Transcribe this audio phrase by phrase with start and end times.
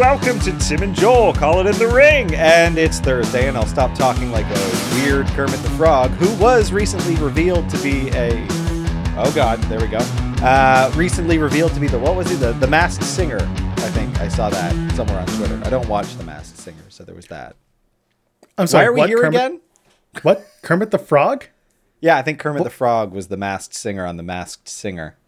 [0.00, 2.34] welcome to Tim and Joel Call It in the Ring.
[2.34, 6.72] And it's Thursday, and I'll stop talking like a weird Kermit the Frog, who was
[6.72, 8.46] recently revealed to be a.
[9.18, 9.98] Oh God, there we go.
[10.42, 12.36] Uh, recently revealed to be the what was he?
[12.36, 13.40] The the Masked Singer.
[13.40, 15.60] I think I saw that somewhere on Twitter.
[15.64, 17.56] I don't watch the Masked Singer, so there was that.
[18.56, 18.84] I'm sorry.
[18.84, 19.60] Why are we what, here Kermit, again?
[20.22, 21.44] What Kermit the Frog?
[22.00, 25.18] Yeah, I think Kermit the Frog was the Masked Singer on the Masked Singer.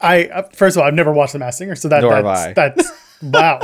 [0.00, 2.24] I uh, first of all, I've never watched The Masked Singer, so that Nor have
[2.24, 2.52] that's I.
[2.54, 2.90] that's
[3.22, 3.60] wow.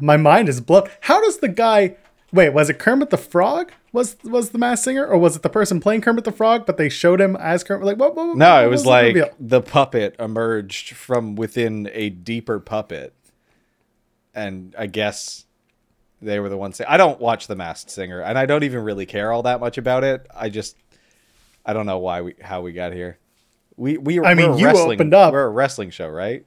[0.00, 0.88] My mind is blown.
[1.02, 1.96] How does the guy?
[2.32, 3.72] Wait, was it Kermit the Frog?
[3.92, 6.76] Was was the Masked Singer, or was it the person playing Kermit the Frog, but
[6.76, 7.86] they showed him as Kermit?
[7.86, 8.14] Like what?
[8.14, 9.30] what No, what it was the like reveal?
[9.40, 13.14] the puppet emerged from within a deeper puppet,
[14.34, 15.46] and I guess
[16.20, 16.80] they were the ones.
[16.86, 19.78] I don't watch The Masked Singer, and I don't even really care all that much
[19.78, 20.26] about it.
[20.34, 20.76] I just,
[21.64, 23.18] I don't know why we how we got here.
[23.76, 26.44] We we I mean, we're you wrestling, opened up- We're a wrestling show, right?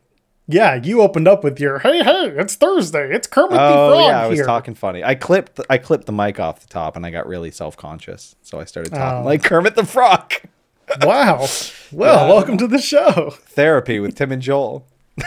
[0.51, 4.05] Yeah, you opened up with your hey hey, it's Thursday, it's Kermit the Oh Frog
[4.09, 4.45] yeah, I was here.
[4.47, 5.03] talking funny.
[5.03, 8.35] I clipped I clipped the mic off the top, and I got really self conscious,
[8.41, 9.25] so I started talking Oh.
[9.25, 10.33] like Kermit the Frog.
[11.03, 11.45] Wow.
[11.91, 13.29] Well, welcome to the show.
[13.41, 14.87] Therapy with Tim and Joel.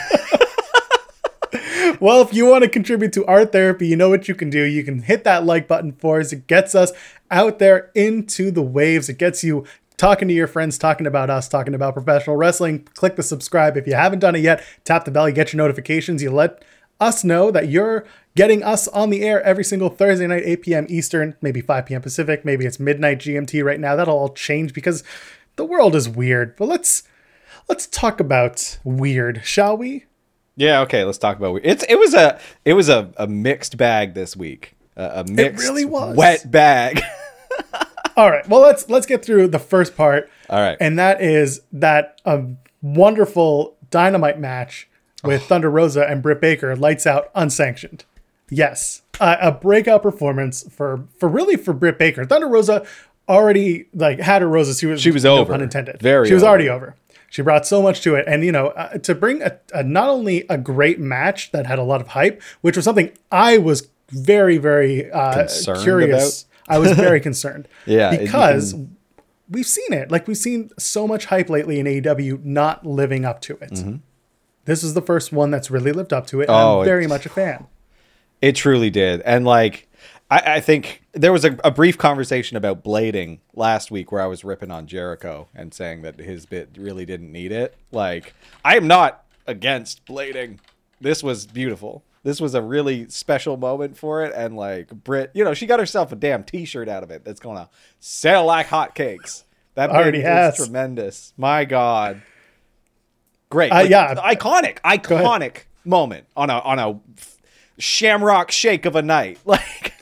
[2.01, 4.65] Well, if you want to contribute to our therapy, you know what you can do.
[4.65, 6.33] You can hit that like button for us.
[6.33, 6.91] It gets us
[7.31, 9.09] out there into the waves.
[9.09, 9.65] It gets you
[9.97, 12.89] talking to your friends, talking about us, talking about professional wrestling.
[12.95, 13.77] Click the subscribe.
[13.77, 15.29] If you haven't done it yet, tap the bell.
[15.29, 16.23] You get your notifications.
[16.23, 16.65] You let
[17.01, 18.05] us know that you're
[18.35, 20.87] getting us on the air every single Thursday night, 8 p.m.
[20.89, 22.01] Eastern, maybe 5 p.m.
[22.01, 23.97] Pacific, maybe it's midnight GMT right now.
[23.97, 25.03] That'll all change because
[25.57, 26.57] the world is weird.
[26.57, 27.03] But let's
[27.69, 30.07] let's talk about weird, shall we?
[30.57, 34.15] Yeah, okay, let's talk about it's it was a it was a, a mixed bag
[34.15, 34.75] this week.
[34.97, 36.17] A, a mixed really was.
[36.17, 37.01] wet bag.
[38.17, 38.47] All right.
[38.49, 40.31] Well, let's let's get through the first part.
[40.51, 40.77] All right.
[40.81, 44.89] And that is that um, wonderful dynamite match
[45.25, 48.05] with Thunder Rosa and Britt Baker, lights out, unsanctioned.
[48.51, 52.25] Yes, uh, a breakout performance for for really for Britt Baker.
[52.25, 52.87] Thunder Rosa
[53.29, 54.79] already like had her roses.
[54.79, 55.53] She was She was no over.
[55.53, 56.01] pun intended.
[56.01, 56.51] Very She was over.
[56.51, 56.97] already over.
[57.31, 60.11] She brought so much to it, and you know, uh, to bring a, a not
[60.11, 63.89] only a great match that had a lot of hype, which was something I was
[64.11, 66.45] very very uh, Concerned curious.
[66.69, 67.69] I was very concerned.
[67.87, 68.97] Yeah, because can-
[69.51, 70.11] we've seen it.
[70.11, 74.01] Like we've seen so much hype lately in AEW not living up to it.
[74.65, 76.45] This is the first one that's really lived up to it.
[76.49, 76.55] Mm-hmm.
[76.55, 77.67] Oh, I'm very it- much a fan.
[78.41, 79.21] It truly did.
[79.21, 79.89] And like
[80.31, 84.27] I, I think there was a, a brief conversation about blading last week where I
[84.27, 87.77] was ripping on Jericho and saying that his bit really didn't need it.
[87.93, 88.35] Like
[88.65, 90.59] I am not against blading.
[91.01, 92.03] This was beautiful.
[92.25, 95.81] This was a really special moment for it, and like Brit, you know, she got
[95.81, 97.69] herself a damn T-shirt out of it that's going to
[97.99, 99.43] sell like hotcakes.
[99.75, 100.59] That Already has.
[100.59, 101.33] is tremendous.
[101.37, 102.23] My God,
[103.51, 104.15] great, Uh, Like, yeah.
[104.15, 107.01] iconic, iconic moment on a on a
[107.79, 109.39] shamrock shake of a night.
[109.47, 109.95] Like,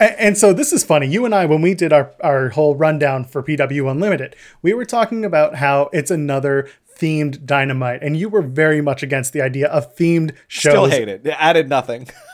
[0.00, 1.06] And, and so this is funny.
[1.06, 4.84] You and I, when we did our, our whole rundown for PW Unlimited, we were
[4.84, 6.68] talking about how it's another
[7.02, 8.02] themed dynamite.
[8.02, 10.72] And you were very much against the idea of themed shows.
[10.72, 11.26] still hate it.
[11.26, 12.08] It added nothing.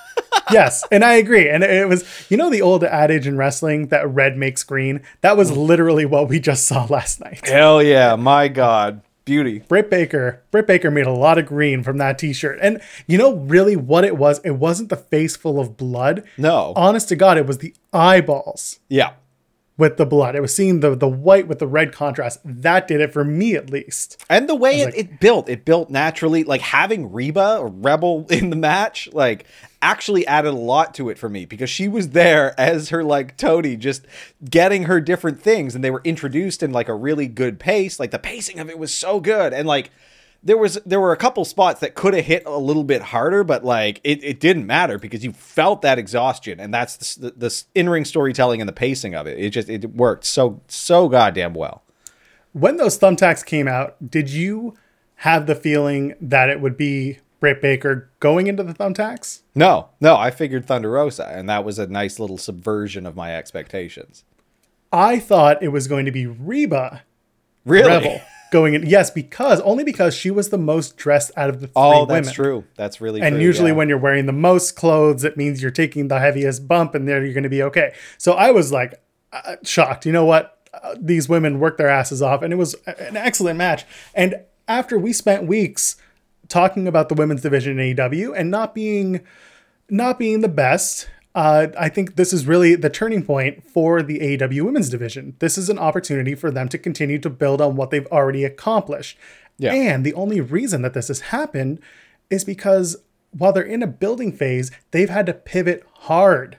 [0.50, 1.48] yes, and I agree.
[1.48, 5.02] And it was, you know, the old adage in wrestling that red makes green.
[5.20, 5.56] That was mm.
[5.56, 7.46] literally what we just saw last night.
[7.46, 9.60] Hell yeah, my God, beauty.
[9.60, 13.34] Britt Baker, Britt Baker made a lot of green from that T-shirt, and you know,
[13.34, 16.24] really, what it was, it wasn't the face full of blood.
[16.36, 16.72] No.
[16.76, 19.12] honest to God, it was the eyeballs Yeah,
[19.78, 20.34] with the blood.
[20.34, 22.40] It was seeing the the white with the red contrast.
[22.44, 24.22] That did it for me, at least.
[24.28, 26.44] and the way it, like- it built, it built naturally.
[26.44, 29.46] Like having Reba or Rebel in the match, like
[29.80, 33.36] actually added a lot to it for me because she was there as her like
[33.36, 34.04] Tony, just
[34.50, 37.98] getting her different things, and they were introduced in like a really good pace.
[38.00, 39.90] Like the pacing of it was so good, and like.
[40.42, 43.42] There was there were a couple spots that could have hit a little bit harder,
[43.42, 47.64] but like it, it didn't matter because you felt that exhaustion, and that's the, the
[47.74, 49.38] in ring storytelling and the pacing of it.
[49.38, 51.82] It just it worked so so goddamn well.
[52.52, 54.74] When those thumbtacks came out, did you
[55.16, 59.42] have the feeling that it would be Britt Baker going into the thumbtacks?
[59.54, 63.36] No, no, I figured Thunder Rosa, and that was a nice little subversion of my
[63.36, 64.24] expectations.
[64.92, 67.02] I thought it was going to be Reba
[67.64, 67.88] Really?
[67.88, 68.86] Rebel going in.
[68.86, 72.22] Yes, because only because she was the most dressed out of the three Oh, women.
[72.24, 72.64] that's true.
[72.76, 73.42] That's really And true.
[73.44, 73.76] usually, yeah.
[73.76, 77.24] when you're wearing the most clothes, it means you're taking the heaviest bump, and there
[77.24, 77.94] you're going to be okay.
[78.18, 79.00] So I was like
[79.32, 80.06] uh, shocked.
[80.06, 80.54] You know what?
[80.72, 83.84] Uh, these women worked their asses off, and it was an excellent match.
[84.14, 84.36] And
[84.66, 85.96] after we spent weeks
[86.48, 89.20] talking about the women's division in AEW and not being
[89.90, 91.08] not being the best.
[91.38, 95.36] Uh, I think this is really the turning point for the AEW women's division.
[95.38, 99.16] This is an opportunity for them to continue to build on what they've already accomplished.
[99.56, 99.72] Yeah.
[99.72, 101.78] And the only reason that this has happened
[102.28, 102.96] is because
[103.30, 106.58] while they're in a building phase, they've had to pivot hard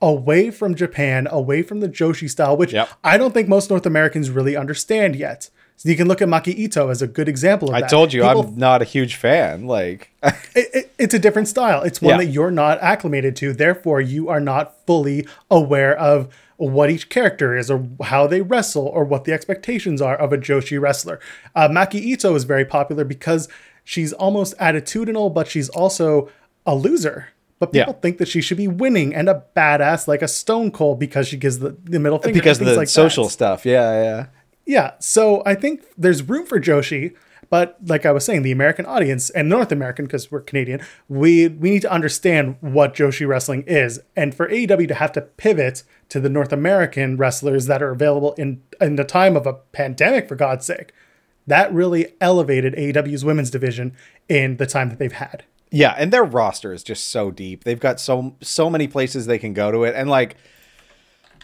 [0.00, 2.90] away from Japan, away from the Joshi style, which Yep.
[3.02, 5.50] I don't think most North Americans really understand yet.
[5.82, 7.86] So you can look at Maki Ito as a good example of I that.
[7.86, 9.66] I told you People I'm not a huge fan.
[9.66, 10.36] Like, it,
[10.72, 11.82] it- it's a different style.
[11.82, 12.16] It's one Yeah.
[12.18, 13.52] that you're not acclimated to.
[13.52, 18.86] Therefore, you are not fully aware of what each character is or how they wrestle
[18.86, 21.18] or what the expectations are of a Joshi wrestler.
[21.56, 23.48] Uh, Maki Ito is very popular because
[23.82, 26.30] she's almost attitudinal, but she's also
[26.64, 27.26] a loser.
[27.58, 28.00] But people Yeah.
[28.00, 31.36] think that she should be winning and a badass like a Stone Cold because she
[31.36, 32.38] gives the, the middle finger.
[32.38, 32.90] because of the like that.
[32.92, 33.66] social stuff.
[33.66, 34.26] Yeah, yeah.
[34.64, 37.16] Yeah, so I think there's room for Joshi,
[37.50, 41.48] but like I was saying, the American audience and North American, because we're Canadian, we
[41.48, 45.82] we need to understand what Joshi wrestling is, and for AEW to have to pivot
[46.08, 50.28] to the North American wrestlers that are available in in the time of a pandemic,
[50.28, 50.92] for God's sake,
[51.46, 53.94] that really elevated AEW's women's division
[54.28, 55.44] in the time that they've had.
[55.70, 57.64] Yeah, and their roster is just so deep.
[57.64, 60.36] They've got so so many places they can go to it, and like,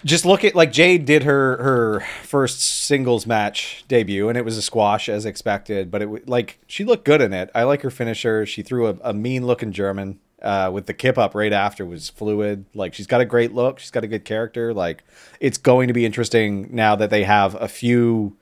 [0.04, 4.56] just look at like Jade did her her first singles match debut, and it was
[4.56, 5.90] a squash as expected.
[5.90, 7.50] But it like she looked good in it.
[7.54, 8.46] I like her finisher.
[8.46, 12.10] She threw a, a mean looking German uh, with the kip up right after was
[12.10, 12.64] fluid.
[12.74, 13.78] Like she's got a great look.
[13.78, 14.72] She's got a good character.
[14.72, 15.04] Like
[15.40, 18.36] it's going to be interesting now that they have a few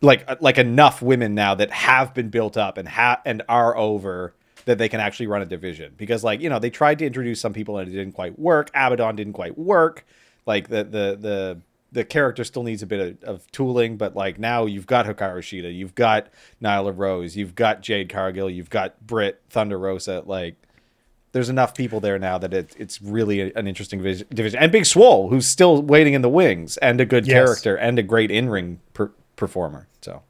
[0.00, 4.34] like like enough women now that have been built up and have and are over
[4.64, 7.40] that they can actually run a division because like you know they tried to introduce
[7.40, 10.04] some people and it didn't quite work abadon didn't quite work
[10.48, 11.60] like the the the
[11.92, 15.38] the character still needs a bit of, of tooling but like now you've got hikaru
[15.40, 16.26] shida you've got
[16.62, 20.56] nyla rose you've got jade cargill you've got britt thunder rosa like
[21.32, 24.72] there's enough people there now that it, it's really a- an interesting vis- division and
[24.72, 27.34] big swole who's still waiting in the wings and a good Yes.
[27.34, 30.22] character and a great in-ring per- performer so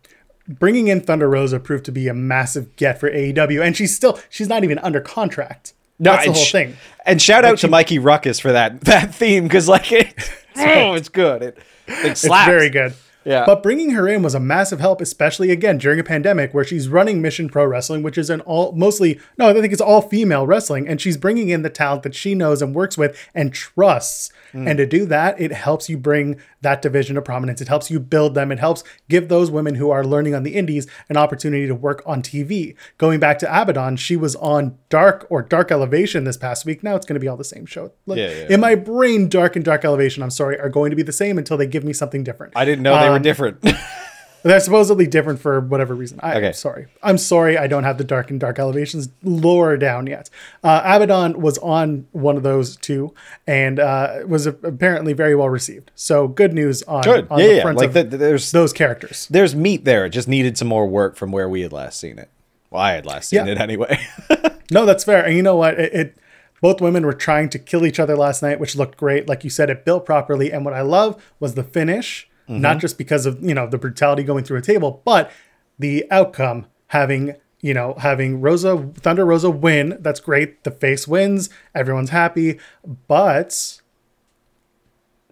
[0.50, 4.19] Bringing in Thunder Rosa proved to be a massive get for AEW, and she's still
[4.31, 5.75] she's not even under contract.
[6.00, 6.77] That's the whole sh- thing.
[7.05, 10.15] And shout out she- to Mikey Rukus for that that theme because like it,
[10.56, 11.43] oh, it's good.
[11.43, 12.49] It, it slaps.
[12.49, 12.95] It's very good.
[13.29, 13.45] Yeah.
[13.45, 16.89] But bringing her in was a massive help, especially again during a pandemic where she's
[16.89, 20.47] running Mission Pro Wrestling, which is an all mostly no, I think it's all female
[20.47, 24.33] wrestling, and she's bringing in the talent that she knows and works with and trusts.
[24.53, 24.69] Mm.
[24.69, 27.61] And to do that, it helps you bring that division to prominence.
[27.61, 28.51] It helps you build them.
[28.51, 32.03] It helps give those women who are learning on the indies an opportunity to work
[32.07, 32.75] on TV.
[32.97, 36.83] Going back to Abadon, she was on Dark or Dark Elevation this past week.
[36.83, 37.93] Now it's going to be all the same show.
[38.07, 41.03] Yeah, yeah, in my brain, Dark and Dark Elevation, I'm sorry, are going to be
[41.03, 42.55] the same until they give me something different.
[42.57, 43.65] I didn't know they were Um, different.
[44.44, 46.20] They're supposedly different for whatever reason.
[46.23, 46.47] I, Okay.
[46.47, 46.87] am sorry.
[47.03, 47.59] I'm sorry.
[47.59, 50.31] I don't have the dark and dark elevations lore down yet.
[50.62, 53.12] Uh, Abadon was on one of those two
[53.49, 55.91] and uh, was apparently very well received.
[55.97, 57.26] So good news on, good.
[57.31, 57.62] on Yeah, the yeah.
[57.62, 59.26] front Like of the, there's those characters.
[59.29, 60.06] there's meat there.
[60.06, 62.31] It just needed some more work from where we had last seen it.
[62.71, 63.53] Well, I had last seen Yeah.
[63.53, 63.99] it anyway.
[64.71, 65.25] No, that's fair.
[65.25, 65.81] And you know what?
[65.81, 66.19] It, it
[66.61, 69.26] both women were trying to kill each other last night, which looked great.
[69.26, 70.53] Like you said, it built properly.
[70.53, 72.79] And what I love was the finish, not mm-hmm.
[72.81, 75.31] just because of you know the brutality going through a table, but
[75.79, 79.99] the outcome having you know having Rosa Thunder Rosa win.
[80.00, 80.65] That's great.
[80.65, 81.50] The face wins.
[81.75, 82.59] Everyone's happy.
[83.06, 83.81] But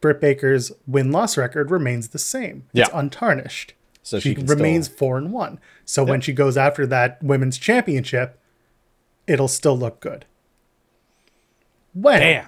[0.01, 2.65] Britt Baker's win loss record remains the same.
[2.75, 2.99] It's Yeah.
[2.99, 3.75] untarnished.
[4.03, 5.59] So she, she remains still- four and one.
[5.85, 8.39] So when she goes after that women's championship,
[9.27, 10.27] it'll still look good.
[11.93, 12.21] When?
[12.21, 12.47] Damn.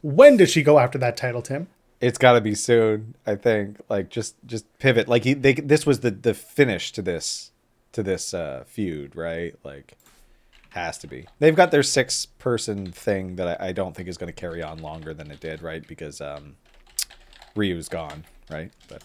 [0.00, 1.68] When does she go after that title, Tim?
[2.00, 3.14] It's got to be soon.
[3.26, 3.78] I think.
[3.88, 5.08] Like just just pivot.
[5.08, 7.50] Like he, they this was the the finish to this
[7.92, 9.54] to this uh, feud, right?
[9.64, 9.96] Like
[10.70, 11.26] has to be.
[11.38, 14.62] They've got their six person thing that I, I don't think is going to carry
[14.62, 15.86] on longer than it did, right?
[15.86, 16.56] Because um,
[17.54, 18.72] Ryu's gone, right?
[18.88, 19.02] But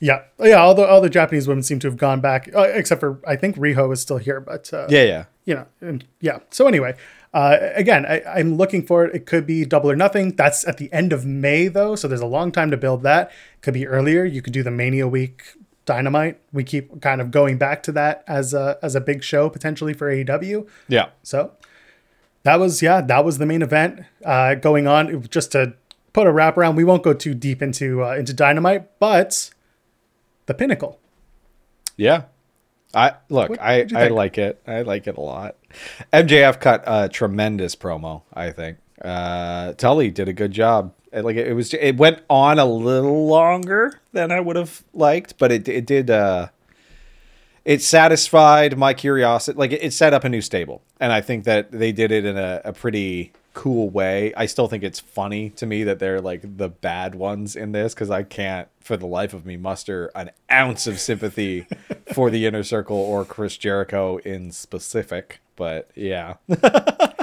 [0.00, 0.56] Yeah, yeah.
[0.56, 3.36] All the all the Japanese women seem to have gone back, uh, except for I
[3.36, 4.40] think Riho is still here.
[4.40, 5.24] But uh, yeah, yeah.
[5.44, 6.38] you know, and yeah.
[6.50, 6.94] So anyway,
[7.34, 9.14] uh, again, I, I'm looking for it.
[9.14, 10.36] It could be double or nothing.
[10.36, 13.30] That's at the end of May though, so there's a long time to build that.
[13.60, 14.24] Could be earlier.
[14.24, 15.42] You could do the Mania week
[15.84, 16.40] Dynamite.
[16.52, 19.92] We keep kind of going back to that as a as a big show potentially
[19.92, 20.66] for AEW.
[20.88, 21.08] Yeah.
[21.22, 21.52] So
[22.44, 25.22] that was yeah, that was the main event uh, going on.
[25.28, 25.74] Just to
[26.12, 29.50] put a wrap around, we won't go too deep into uh, into Dynamite, but
[30.46, 31.00] the Pinnacle.
[31.96, 32.24] Yeah.
[32.94, 34.62] I look, What- I I like it.
[34.68, 35.56] I like it a lot.
[36.12, 38.78] MJF cut a tremendous promo, I think.
[39.02, 40.92] Uh Tully did a good job.
[41.12, 45.38] It, like it was it went on a little longer than I would have liked,
[45.38, 46.48] but it it did uh
[47.64, 49.58] it satisfied my curiosity.
[49.58, 50.82] Like it, it set up a new stable.
[51.00, 54.34] And I think that they did it in a, a pretty cool way.
[54.36, 57.94] I still think it's funny to me that they're like the bad ones in this
[57.94, 61.66] because I can't, for the life of me, muster an ounce of sympathy
[62.12, 65.40] for the inner circle or Chris Jericho in specific.
[65.56, 66.34] But yeah.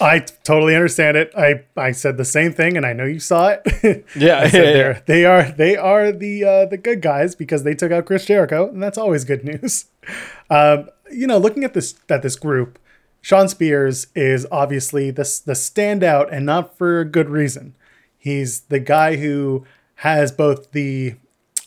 [0.00, 1.32] I totally understand it.
[1.36, 4.04] I, I said the same thing, and I know you saw it.
[4.16, 7.74] Yeah, I said yeah, they are they are the uh, the good guys because they
[7.74, 9.86] took out Chris Jericho, and that's always good news.
[10.50, 12.78] Um, you know, looking at this at this group,
[13.22, 17.74] Shawn Spears is obviously the the standout, and not for a good reason.
[18.18, 19.64] He's the guy who
[19.96, 21.14] has both the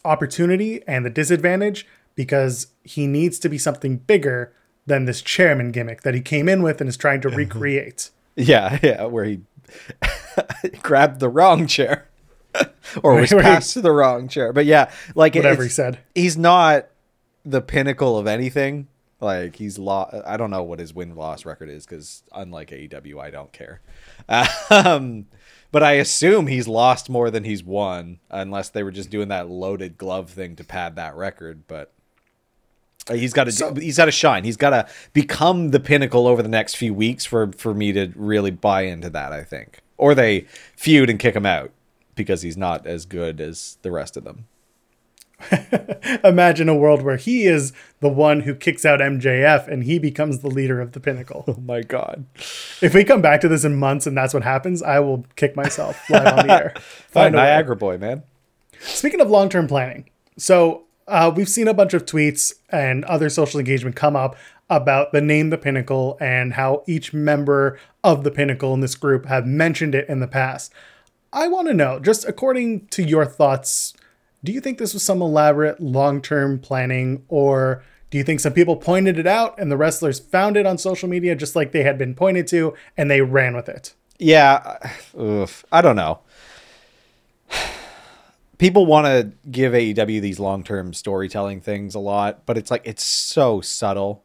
[0.05, 4.53] opportunity and the disadvantage because he needs to be something bigger
[4.87, 8.09] than this chairman gimmick that he came in with and is trying to recreate.
[8.35, 9.41] Yeah, yeah, where he
[10.81, 12.07] grabbed the wrong chair
[13.03, 14.51] or was he- passed to the wrong chair.
[14.53, 15.99] But yeah, like Whatever he said.
[16.15, 16.87] he's not
[17.45, 18.87] the pinnacle of anything.
[19.19, 20.15] Like he's lost.
[20.27, 23.81] I don't know what his win loss record is because unlike AEW, I don't care.
[24.69, 25.25] Um,
[25.71, 29.49] but I assume he's lost more than he's won, unless they were just doing that
[29.49, 31.63] loaded glove thing to pad that record.
[31.67, 31.91] But
[33.11, 34.43] he's got to So- he's got to shine.
[34.43, 38.11] He's got to become the pinnacle over the next few weeks for for me to
[38.15, 39.31] really buy into that.
[39.31, 40.41] I think, or they
[40.75, 41.71] feud and kick him out
[42.15, 44.45] because he's not as good as the rest of them.
[46.23, 50.39] Imagine a world where he is the one who kicks out MJF and he becomes
[50.39, 51.43] the leader of the pinnacle.
[51.47, 52.25] Oh my god.
[52.81, 55.55] if we come back to this in months and that's what happens, I will kick
[55.55, 56.73] myself live on the air.
[57.09, 57.43] Find a way.
[57.43, 58.23] Niagara boy, man.
[58.79, 63.29] Speaking of long term planning, so uh, we've seen a bunch of tweets and other
[63.29, 64.35] social engagement come up
[64.69, 69.25] about the name the pinnacle and how each member of the pinnacle in this group
[69.25, 70.73] have mentioned it in the past.
[71.31, 73.93] I want to know, just according to your thoughts,
[74.43, 78.53] do you think this was some elaborate long term planning, or do you think some
[78.53, 81.83] people pointed it out and the wrestlers found it on social media just like they
[81.83, 83.93] had been pointed to and they ran with it?
[84.19, 84.77] Yeah,
[85.19, 86.19] oof, I don't know.
[88.57, 93.03] People want to give AEW these long-term storytelling things a lot, but it's like it's
[93.03, 94.23] so subtle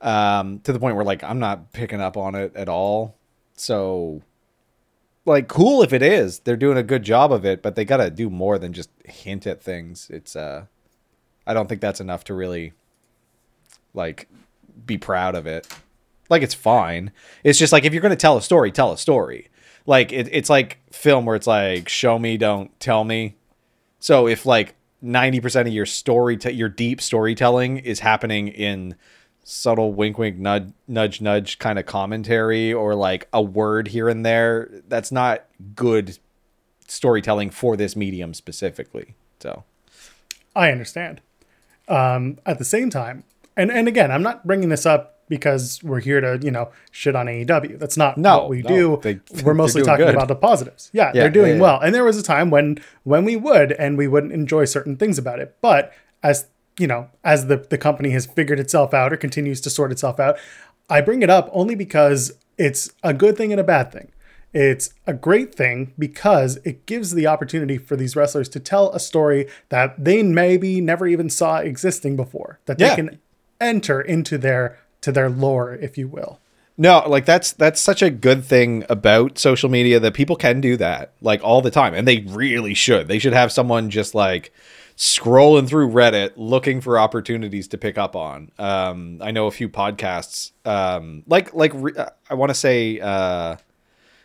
[0.00, 3.16] um, to the point where like I'm not picking up on it at all.
[3.54, 4.22] So,
[5.26, 6.38] like, cool if it is.
[6.40, 8.88] They're doing a good job of it, but they got to do more than just
[9.04, 10.08] hint at things.
[10.08, 10.64] It's uh,
[11.46, 12.72] I don't think that's enough to really
[13.92, 14.28] like
[14.86, 15.66] be proud of it
[16.30, 17.10] like it's fine.
[17.44, 19.48] It's just like if you're to tell a story, tell a story.
[19.84, 23.36] Like it, it's like film where it's like show me, don't tell me.
[24.00, 28.96] So if like 90% of your story, your deep storytelling is happening in
[29.44, 34.24] subtle wink, wink, nudge, nudge, nudge kind of commentary or like a word here and
[34.24, 36.18] there, that's not good
[36.86, 39.14] storytelling for this medium specifically.
[39.40, 39.64] So
[40.54, 41.20] I understand.
[41.88, 43.24] Um, at the same time,
[43.56, 47.16] and and again, I'm not bringing this up because we're here to you know shit
[47.16, 47.78] on AEW.
[47.78, 48.98] That's not No, what we no, do.
[49.02, 50.14] they- we're mostly talking good.
[50.14, 50.90] about the positives.
[50.92, 51.60] Yeah, Yeah, they're doing yeah, yeah.
[51.62, 51.80] well.
[51.80, 55.16] And there was a time when when we would and we wouldn't enjoy certain things
[55.16, 55.56] about it.
[55.62, 55.90] But
[56.22, 59.90] as you know, as the the company has figured itself out or continues to sort
[59.92, 60.36] itself out,
[60.90, 64.08] I bring it up only because it's a good thing and a bad thing.
[64.52, 68.98] It's a great thing because it gives the opportunity for these wrestlers to tell a
[68.98, 72.58] story that they maybe never even saw existing before.
[72.66, 73.20] That they can
[73.60, 76.40] enter into their to their lore, if you will.
[76.80, 80.78] No, like that's that's such a good thing about social media that people can do
[80.78, 83.06] that like all the time and they really should.
[83.06, 84.50] They should have someone just like
[84.96, 88.50] scrolling through Reddit looking for opportunities to pick up on.
[88.58, 91.92] Um I know a few podcasts um like like re-
[92.30, 93.56] I want to say uh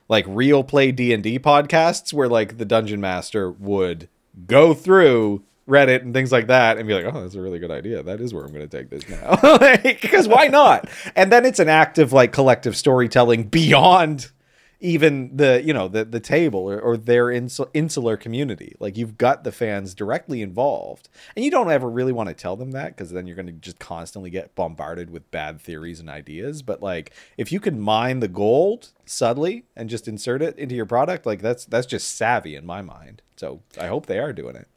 [0.08, 4.08] like real play D&D podcasts where like the dungeon master would
[4.48, 7.72] go through Reddit and things like that and be like, "Oh, that's a really good
[7.72, 8.04] idea.
[8.04, 9.36] That is where I'm going to take this now."
[9.84, 10.88] Because why not?
[11.16, 14.32] And then it's an act of like collective storytelling beyond
[14.80, 19.18] even the you know the the table or, or their insul- insular community like you've
[19.18, 22.88] got the fans directly involved and you don't ever really want to tell them that
[22.96, 26.84] because then you're going to just constantly get bombarded with bad theories and ideas but
[26.84, 31.26] like if you can mine the gold subtly and just insert it into your product
[31.26, 34.68] like that's that's just savvy in my mind so i hope they are doing it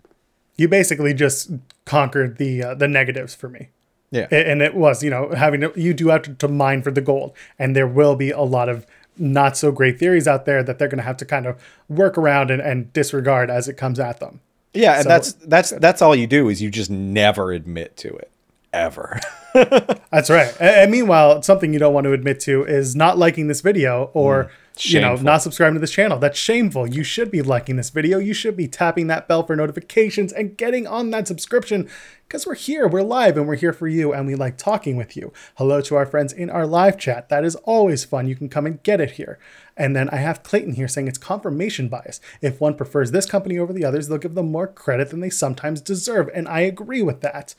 [0.59, 1.51] You basically just
[1.87, 3.69] conquered the uh, the negatives for me.
[4.11, 4.27] yeah.
[4.31, 7.01] And it was you know having to, you do have to, to mine for the
[7.01, 7.33] gold.
[7.59, 8.85] And there will be a lot of
[9.17, 12.17] not so great theories out there that they're going to have to kind of work
[12.19, 14.41] around and, and disregard as it comes at them.
[14.75, 18.09] Yeah and So- that's that's that's all you do is you just never admit to
[18.17, 18.31] it
[18.73, 19.19] ever.
[19.55, 20.55] That's right.
[20.61, 24.11] And, and meanwhile something you don't want to admit to is not liking this video
[24.13, 24.51] or
[24.85, 26.19] you know not subscribing to this channel.
[26.19, 26.87] That's shameful.
[26.87, 28.19] You should be liking this video.
[28.19, 31.89] You should be tapping that bell for notifications and getting on that subscription
[32.27, 35.17] because we're here we're live and we're here for you and we like talking with
[35.17, 35.33] you.
[35.57, 37.29] Hello to our friends in our live chat.
[37.29, 38.29] That is always fun.
[38.29, 39.39] You can come and get it here.
[39.77, 42.21] And then i have clayton here saying it's confirmation bias.
[42.43, 45.31] If one prefers this company over the others they'll give them more credit than they
[45.31, 47.55] sometimes deserve and i agree with that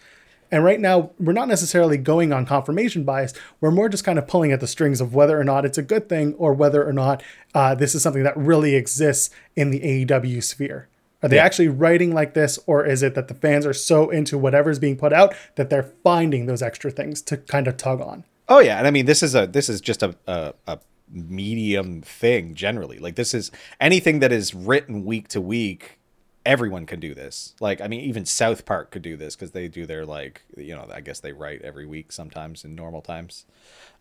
[0.52, 3.34] And right now, we're not necessarily going on confirmation bias.
[3.62, 5.84] We're more just kind of pulling at the strings of whether or not it's a
[5.84, 7.22] good thing or whether or not
[7.54, 10.88] uh, this is something that really exists in the AEW sphere.
[11.22, 11.44] Are they Yeah.
[11.46, 14.96] actually writing like this, or is it that the fans are so into whatever's being
[14.98, 18.24] put out that they're finding those extra things to kind of tug on?
[18.48, 20.80] Oh yeah, and I mean this is a this is just a, a a
[21.12, 22.98] medium thing generally.
[23.00, 25.99] Like this is anything that is written week to week.
[26.46, 27.56] Everyone can do this.
[27.60, 30.76] Like I mean, even South Park could do this because they do their like you
[30.76, 33.46] know I guess they write every week sometimes in normal times.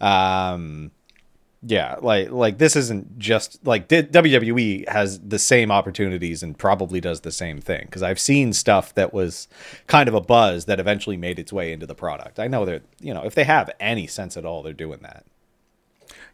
[0.01, 0.93] Um,
[1.63, 7.23] yeah, like like this isn't just like WWE has the same opportunities and probably does
[7.23, 9.49] the same thing because I've seen stuff that was
[9.89, 12.39] kind of a buzz that eventually made its way into the product.
[12.39, 15.25] I know that you know if they have any sense at all, they're doing that.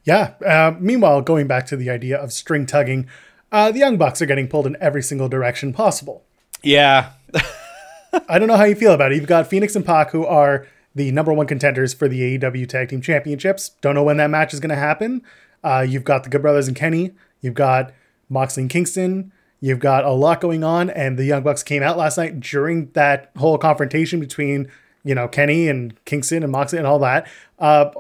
[0.05, 0.35] Yeah.
[0.45, 3.09] Uh, meanwhile, going back to the idea of string tugging,
[3.55, 6.25] uh, the Young Bucks are getting pulled in every single direction possible.
[6.61, 7.13] Yeah,
[8.29, 9.15] I don't know how you feel about it.
[9.15, 12.89] You've got Fenix and Pac, who are the number one contenders for the AEW Tag
[12.89, 13.71] Team Championships.
[13.81, 15.23] Don't know when that match is going to happen.
[15.63, 17.13] Uh, you've got the Good Brothers and Kenny.
[17.43, 17.93] You've got
[18.29, 19.33] Moxley and Kingston.
[19.61, 22.91] You've got a lot going on, and the Young Bucks came out last night during
[22.95, 24.69] that whole confrontation between
[25.05, 27.29] you know Kenny and Kingston and Moxley and all that.
[27.61, 27.91] Uh,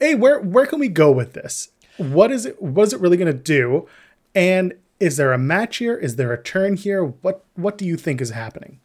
[0.00, 1.68] hey, where where can we go with this?
[1.98, 2.62] What is it?
[2.62, 3.86] What is it really going to do?
[4.34, 5.96] And is there a match here?
[5.96, 7.04] Is there a turn here?
[7.04, 8.80] What what do you think is happening?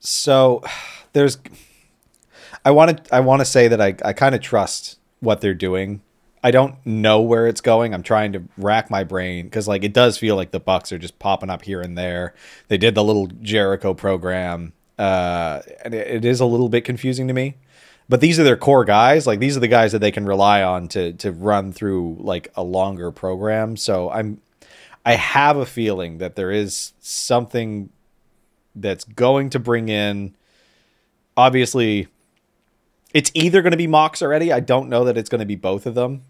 [0.00, 0.62] so
[1.12, 1.38] there's
[2.64, 5.54] i want to i want to say that i, I kind of trust what they're
[5.54, 6.00] doing
[6.42, 9.92] i don't know where it's going i'm trying to rack my brain because like it
[9.92, 12.34] does feel like the bucks are just popping up here and there
[12.68, 17.34] they did the little jericho program uh and it is a little bit confusing to
[17.34, 17.54] me
[18.08, 20.62] but these are their core guys like these are the guys that they can rely
[20.62, 24.40] on to to run through like a longer program so i'm
[25.04, 27.90] i have a feeling that there is something
[28.74, 30.34] that's going to bring in
[31.36, 32.08] obviously
[33.12, 34.52] it's either going to be Mox already.
[34.52, 36.22] I don't know that it's going to be both of them.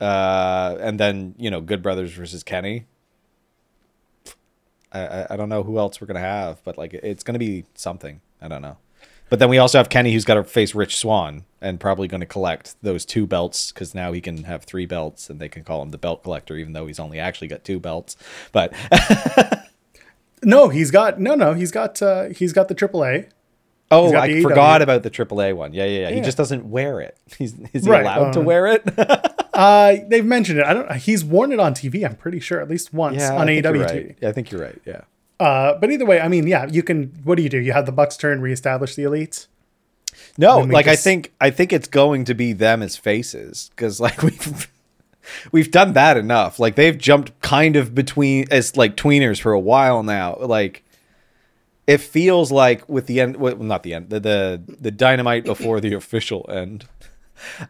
[0.00, 2.86] Uh, and then, you know, Good Brothers versus Kenny.
[4.92, 7.34] I, I, I don't know who else we're going to have, but like it's going
[7.34, 8.20] to be something.
[8.40, 8.76] I don't know.
[9.32, 12.20] But then we also have Kenny who's got to face Rich Swann and probably going
[12.20, 15.64] to collect those two belts because now he can have three belts and they can
[15.64, 18.14] call him the belt collector, even though he's only actually got two belts.
[18.52, 18.74] But
[20.44, 21.54] No, he's got no, no.
[21.54, 23.30] He's got uh, he's got the AAA.
[23.90, 25.72] Oh, I the forgot about the AAA one.
[25.72, 26.14] Yeah, yeah, yeah.
[26.14, 27.16] He just doesn't wear it.
[27.38, 28.84] He's is he Right, allowed to um, wear it?
[29.54, 30.64] Uh, they've mentioned it.
[30.64, 30.90] I don't.
[30.96, 32.06] He's worn it on TV.
[32.06, 33.84] I'm pretty sure at least once yeah, on I AEW TV.
[33.84, 34.18] right.
[34.18, 34.80] Yeah, I think you're right.
[34.86, 35.02] Yeah.
[35.42, 37.06] Uh, but either way, I mean, yeah, you can.
[37.24, 37.58] What do you do?
[37.58, 39.48] You have the Bucks turn, reestablish the elites.
[40.38, 44.22] No, like I think I think it's going to be them as faces because like
[44.22, 44.70] we've
[45.50, 46.60] we've done that enough.
[46.60, 50.36] Like they've jumped kind of between as like tweeners for a while now.
[50.38, 50.84] Like
[51.88, 55.80] it feels like with the end, well, not the end, the the, the dynamite before
[55.80, 56.86] the official end.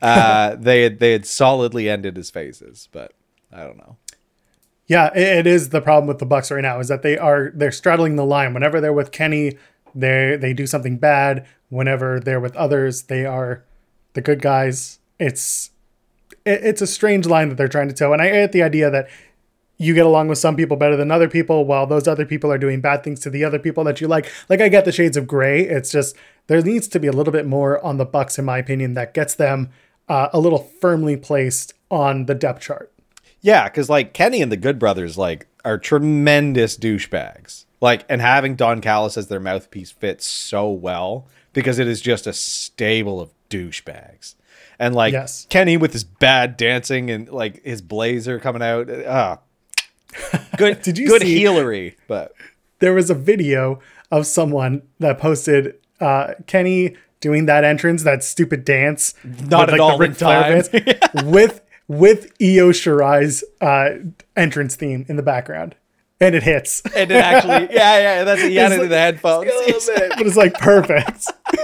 [0.02, 3.14] Uh, they had they had solidly ended as faces, but
[3.50, 3.96] I don't know.
[4.92, 7.72] Yeah, it, is the problem with the Bucks right now is that they are they're
[7.72, 8.52] straddling the line.
[8.52, 9.56] Whenever they're with Kenny,
[9.94, 11.46] they they do something bad.
[11.70, 13.64] Whenever they're with others, they are
[14.12, 14.98] the good guys.
[15.18, 15.70] It's
[16.44, 18.90] it, it's a strange line that they're trying to toe, and I get the idea
[18.90, 19.08] that
[19.78, 22.58] you get along with some people better than other people, while those other people are
[22.58, 24.30] doing bad things to the other people that you like.
[24.50, 25.62] Like I get the shades of gray.
[25.62, 26.14] It's just
[26.48, 29.14] there needs to be a little bit more on the Bucks, in my opinion, that
[29.14, 29.70] gets them
[30.06, 32.91] uh, a little firmly placed on the depth chart.
[33.42, 37.64] Yeah, because like Kenny and the Good Brothers like are tremendous douchebags.
[37.80, 42.28] Like, and having Don Callis as their mouthpiece fits so well because it is just
[42.28, 44.36] a stable of douchebags.
[44.78, 45.46] And like Yes.
[45.50, 48.88] Kenny with his bad dancing and like his blazer coming out.
[49.06, 49.40] Ah,
[50.56, 50.82] good.
[50.82, 51.96] Did you good see- healery?
[52.06, 52.32] But
[52.78, 58.64] there was a video of someone that posted uh, Kenny doing that entrance, that stupid
[58.64, 60.62] dance, Not at all in time.
[60.62, 60.68] dance,
[61.24, 61.60] with
[61.92, 63.90] with Io Shirai's uh,
[64.36, 65.74] entrance theme in the background,
[66.20, 66.80] and it hits.
[66.94, 69.50] and it actually, yeah, yeah, that's he had it in the headphones.
[69.66, 71.26] but it's like perfect.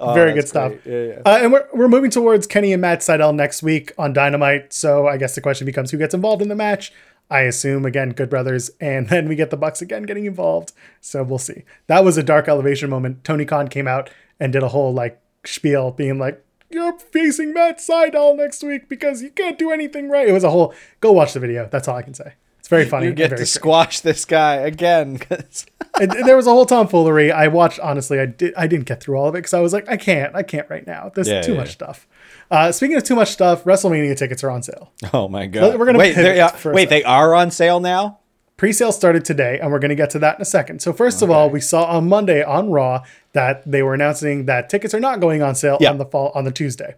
[0.00, 0.74] Oh, Very good stuff.
[0.84, 1.22] Yeah, yeah.
[1.26, 4.72] Uh, and we're, we're moving towards Kenny and Matt Sydal next week on Dynamite.
[4.72, 6.92] So I guess the question becomes who gets involved in the match.
[7.30, 10.70] I assume again, Good Brothers, and then we get the Bucks again getting involved.
[11.00, 11.64] So we'll see.
[11.88, 13.24] That was a dark elevation moment.
[13.24, 14.08] Tony Khan came out
[14.38, 19.22] and did a whole like spiel, being like, "You're facing Matt Sydal next week because
[19.22, 20.74] you can't do anything right." It was a whole.
[21.00, 21.68] Go watch the video.
[21.70, 22.34] That's all I can say.
[22.58, 23.06] It's very funny.
[23.06, 23.48] You get to strange.
[23.48, 25.18] squash this guy again.
[25.18, 25.64] 'cause-
[26.00, 27.32] And there was a whole tomfoolery.
[27.32, 28.20] I watched honestly.
[28.20, 28.54] I did.
[28.56, 30.32] I didn't get through all of it because I was like, I can't.
[30.36, 31.10] I can't right now.
[31.12, 31.72] There's Yeah, too yeah, much yeah.
[31.72, 32.06] stuff.
[32.50, 34.92] Uh, speaking of too much stuff, WrestleMania tickets are on sale.
[35.12, 35.76] Oh my god!
[35.78, 36.14] We're gonna wait.
[36.14, 38.18] pivot they're- yeah, for a wait, they are on sale now.
[38.58, 40.82] Pre-sale started today, and we're going to get to that in a second.
[40.82, 44.68] So first of all, we saw on Monday on Raw that they were announcing that
[44.68, 45.90] tickets are not going on sale Yeah.
[45.90, 46.96] on the fall on the Tuesday.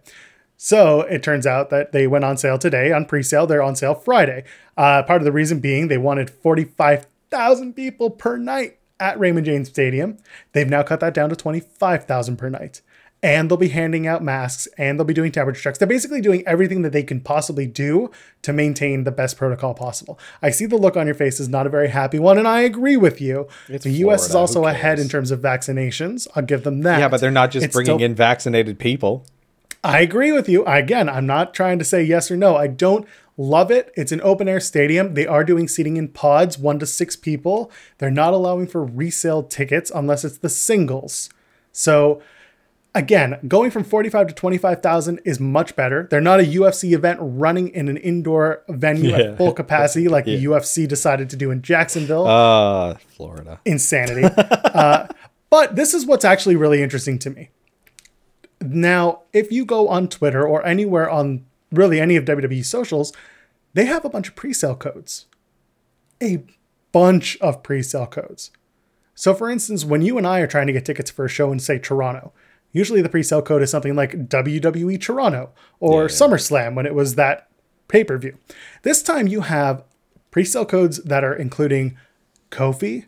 [0.57, 3.45] So it turns out that they went on sale today on pre-sale.
[3.45, 4.43] They're on sale Friday.
[4.75, 9.69] Uh, part of the reason being they wanted 45,000 people per night at Raymond James
[9.69, 10.17] Stadium.
[10.53, 12.81] They've now cut that down to 25,000 per night.
[13.23, 15.77] And they'll be handing out masks and they'll be doing temperature checks.
[15.77, 18.09] They're basically doing everything that they can possibly do
[18.41, 20.17] to maintain the best protocol possible.
[20.41, 22.61] I see the look on your face is not a very happy one, and I
[22.61, 23.47] agree with you.
[23.69, 26.27] It's the US is also ahead in terms of vaccinations.
[26.35, 26.99] I'll give them that.
[26.99, 29.25] Yeah, but they're not just It's bringing still- in vaccinated people.
[29.83, 30.63] I agree with you.
[30.65, 32.55] Again, I'm not trying to say yes or no.
[32.55, 33.07] I don't
[33.37, 33.91] love it.
[33.95, 35.15] It's an open air stadium.
[35.15, 37.71] They are doing seating in pods, one to six people.
[37.97, 41.29] They're not allowing for resale tickets unless it's the singles.
[41.71, 42.21] So,
[42.93, 46.07] again, going from 45 to 25,000 is much better.
[46.11, 49.17] They're not a UFC event running in an indoor venue Yeah.
[49.19, 53.59] at full capacity like the UFC decided to do in Jacksonville Uh, Florida.
[53.65, 54.23] insanity.
[54.73, 55.07] uh,
[55.49, 57.49] but this is what's actually really interesting to me.
[58.61, 63.11] Now, if you go on Twitter or anywhere on really any of WWE socials,
[63.73, 65.25] they have a bunch of pre-sale codes.
[66.21, 66.43] A
[66.91, 68.51] bunch of pre-sale codes.
[69.15, 71.51] So for instance, when you and I are trying to get tickets for a show
[71.51, 72.33] in say Toronto,
[72.71, 76.07] usually the pre-sale code is something like WWE Toronto or Yeah, yeah.
[76.07, 77.49] SummerSlam when it was that
[77.87, 78.37] pay-per-view.
[78.83, 79.83] This time you have
[80.31, 81.97] pre-sale codes that are including
[82.49, 83.05] Kofi,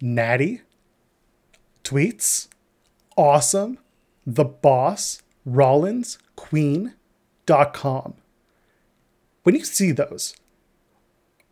[0.00, 0.62] Natty,
[1.84, 2.48] Tweets,
[3.16, 3.78] Awesome,
[4.26, 8.14] The Boss, Rollins, Queen.com.
[9.42, 10.34] When you see those,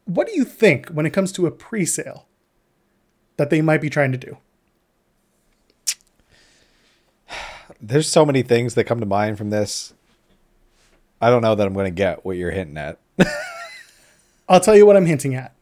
[0.07, 2.27] what do you think when it comes to a pre sale
[3.37, 4.39] that they might be trying to do?
[7.83, 9.93] There's so many things that come to mind from this.
[11.21, 12.99] I don't know that I'm going to get what you're hinting at.
[14.49, 15.55] I'll tell you what I'm hinting at.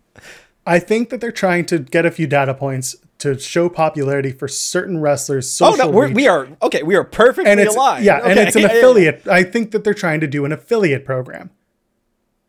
[0.67, 4.49] I think that they're trying to get a few data points to show popularity for
[4.49, 5.47] certain wrestlers.
[5.61, 6.83] Oh Social no, we're, we are okay.
[6.83, 8.05] We are perfectly and it's aligned.
[8.05, 9.27] yeah, and it's an affiliate.
[9.29, 11.51] I think that they're trying to do an affiliate program.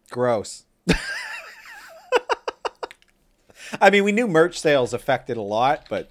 [0.10, 0.66] Gross.
[3.82, 6.10] I mean, we knew merch sales affected a lot, but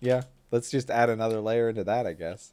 [0.00, 2.52] yeah, let's just add another layer into that, I guess.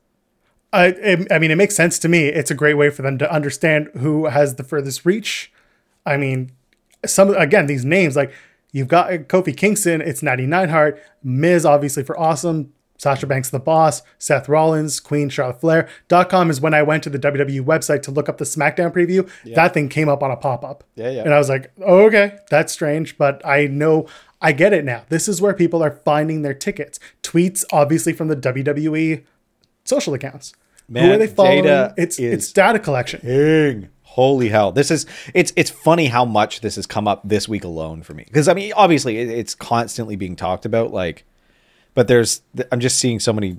[0.76, 2.26] I, it- I mean, it makes sense to me.
[2.28, 5.52] It's a great way for them to understand who has the furthest reach.
[6.06, 6.52] I mean,
[7.06, 8.32] some again these names like
[8.72, 14.02] you've got Kofi Kingston, it's Natty Neidhart, Miz obviously for awesome, Sasha Banks the boss,
[14.20, 15.88] Seth Rollins, Queen, Charlotte Flair.
[16.08, 18.92] Dot com is when I went to the WWE website to look up the SmackDown
[18.94, 19.30] preview.
[19.56, 20.84] That thing came up on a pop up.
[20.96, 21.22] Yeah, yeah.
[21.24, 24.08] And I was like, oh, okay, that's strange, but I know
[24.42, 25.04] I get it now.
[25.10, 27.00] This is where people are finding their tickets.
[27.24, 29.24] Tweets, obviously from the WWE
[29.84, 30.54] social accounts.
[30.88, 31.64] Who Man, are they following?
[31.64, 33.90] data it's it's data collection.
[34.04, 34.72] Holy hell.
[34.72, 38.14] This is it's it's funny how much this has come up this week alone for
[38.14, 38.24] me.
[38.26, 41.26] Because I mean, obviously it, it's constantly being talked about like
[41.96, 43.58] but there's I'm just seeing so many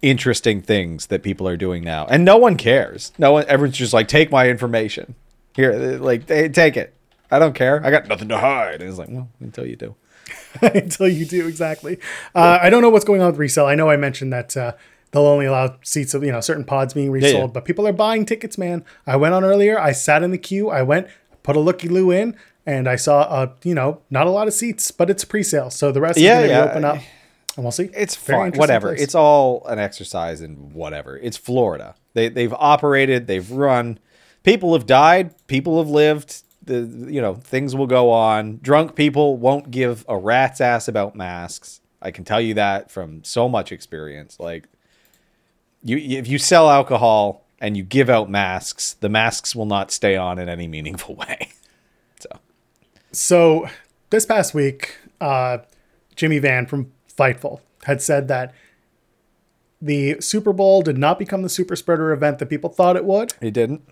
[0.00, 2.06] interesting things that people are doing now.
[2.06, 3.12] And no one cares.
[3.18, 5.16] No one everyone's just like take my information.
[5.56, 6.94] Here, like they, take it.
[7.30, 7.84] I don't care.
[7.84, 8.80] I got nothing to hide.
[8.80, 9.96] And it's like, well, until you do.
[10.62, 11.98] until you do exactly.
[12.34, 13.66] Uh, I don't know what's going on with resale.
[13.66, 14.72] I know I mentioned that uh,
[15.10, 17.52] they'll only allow seats of you know certain pods being resold, yeah.
[17.54, 18.58] but people are buying tickets.
[18.58, 19.78] Man, I went on earlier.
[19.78, 20.70] I sat in the queue.
[20.70, 21.08] I went,
[21.42, 24.54] put a looky loo in, and I saw a you know not a lot of
[24.54, 26.70] seats, but it's pre-sale, so the rest Yeah, is going to yeah.
[26.70, 26.98] open up,
[27.56, 27.90] and we'll see.
[27.94, 28.58] It's Very fun.
[28.58, 28.88] Whatever.
[28.88, 29.02] place.
[29.02, 31.16] It's all an exercise in whatever.
[31.16, 31.94] It's Florida.
[32.14, 33.26] They they've operated.
[33.26, 33.98] They've run.
[34.42, 35.34] People have died.
[35.46, 36.42] People have lived.
[36.64, 38.58] The you know things will go on.
[38.62, 41.80] Drunk people won't give a rat's ass about masks.
[42.02, 44.38] I can tell you that from so much experience.
[44.38, 44.68] Like
[45.82, 50.16] you, if you sell alcohol and you give out masks, the masks will not stay
[50.16, 51.48] on in any meaningful way.
[52.20, 52.28] So
[53.12, 53.68] So
[54.10, 55.58] this past week, uh,
[56.16, 58.54] Jimmy Van from Fightful had said that
[59.80, 63.34] the Super Bowl did not become the super spreader event that people thought it would.
[63.40, 63.82] It didn't.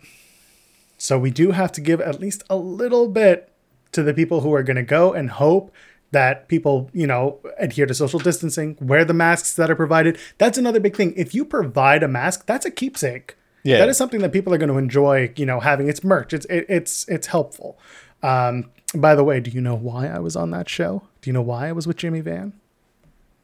[0.98, 3.52] So we do have to give at least a little bit
[3.92, 5.72] to the people who are going to go and hope
[6.12, 10.18] that people, you know, adhere to social distancing, wear the masks that are provided.
[10.38, 11.12] That's another big thing.
[11.16, 13.36] If you provide a mask, that's a keepsake.
[13.64, 13.78] Yeah.
[13.78, 16.32] That is something that people are going to enjoy, you know, having its merch.
[16.32, 17.78] It's it, it's it's helpful.
[18.22, 21.02] Um, by the way, do you know why I was on that show?
[21.20, 22.52] Do you know why I was with Jimmy Van?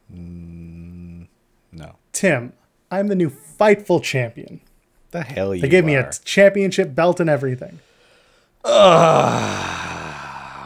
[0.09, 1.95] No.
[2.13, 2.53] Tim,
[2.89, 4.61] I'm the new Fightful champion.
[5.11, 7.79] The hell you They gave me a championship belt and everything.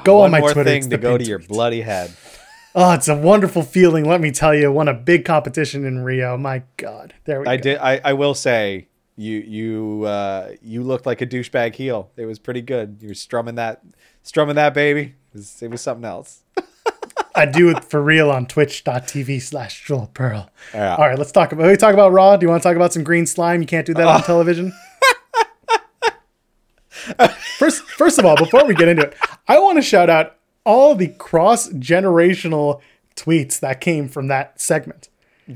[0.08, 0.64] Go on my Twitter.
[0.64, 1.50] thing to go to your tweet.
[1.50, 2.14] bloody head.
[2.76, 4.06] Oh, it's a wonderful feeling.
[4.06, 6.38] Let me tell you, won a big competition in Rio.
[6.38, 7.52] My God, there we go.
[7.52, 7.64] I go.
[7.64, 7.78] did.
[7.80, 12.12] I, I will say you you uh, you looked like a douchebag heel.
[12.16, 12.98] It was pretty good.
[13.02, 13.82] You were strumming that
[14.24, 15.16] strumming that baby.
[15.34, 16.44] It was, it was something else.
[17.36, 20.50] I do it for real on twitch.tv slash Joel Pearl.
[20.74, 20.96] Yeah.
[20.96, 22.36] All right, let's talk about we talk about Raw.
[22.36, 23.62] Do you want to talk about some green slime?
[23.62, 24.74] You can't do that on television.
[27.58, 29.16] first first of all, before we get into it,
[29.48, 32.82] I want to shout out all the cross generational
[33.16, 35.10] tweets that came from that segment.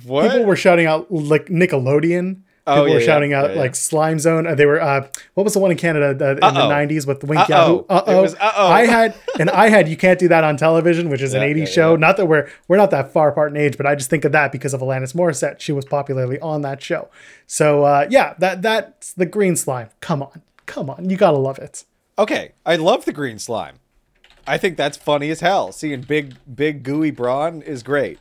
[0.06, 0.32] What?
[0.32, 2.42] People were shouting out like Nickelodeon.
[2.68, 3.60] Oh, People yeah, were yeah, shouting out yeah, yeah.
[3.60, 4.46] like Slime Zone.
[4.46, 6.70] Uh, They were uh, what was the one in Canada uh, in the Uh-oh.
[6.70, 7.50] '90s with Wink Uh-oh.
[7.50, 7.86] Yahoo?
[7.90, 8.68] Uh oh.
[8.68, 11.58] I had and I had you can't do that on television, which is an '80s
[11.58, 11.92] yeah, show.
[11.94, 11.98] yeah.
[11.98, 14.32] Not that we're we're not that far apart in age, but I just think of
[14.34, 15.60] that because of Alanis Morissette.
[15.60, 17.10] She was popularly on that show.
[17.48, 19.90] So uh, yeah, that that's the green slime.
[20.00, 21.84] Come on, come on, you gotta love it.
[22.22, 23.80] Okay, I love the green slime.
[24.46, 25.72] I think that's funny as hell.
[25.72, 28.20] Seeing big, big gooey brawn is great.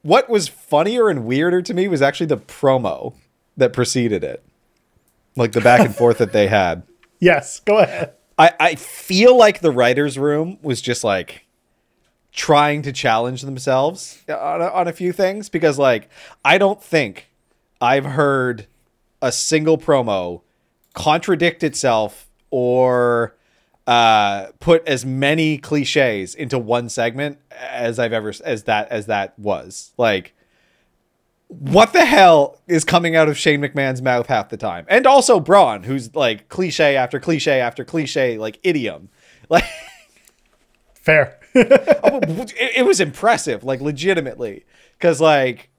[0.00, 3.12] What was funnier and weirder to me was actually the promo
[3.58, 4.42] that preceded it,
[5.36, 6.82] like the back and forth that they had.
[7.22, 8.14] Yes, go ahead.
[8.38, 11.44] I, I feel like the writers' room was just like
[12.32, 16.08] trying to challenge themselves on a, on a few things because, like,
[16.46, 17.28] I don't think
[17.78, 18.66] I've heard
[19.20, 20.40] a single promo
[20.94, 23.36] contradict itself or
[23.86, 29.38] uh, put as many cliches into one segment as I've ever as that as that
[29.38, 30.34] was like.
[31.48, 34.86] What the hell is coming out of Shane McMahon's mouth half the time?
[34.88, 39.08] And also Braun, who's like cliche after cliche after cliche, like idiom.
[39.48, 39.64] Like
[40.94, 41.40] Fair.
[41.54, 44.64] it, it was impressive, like legitimately.
[45.00, 45.69] Cause like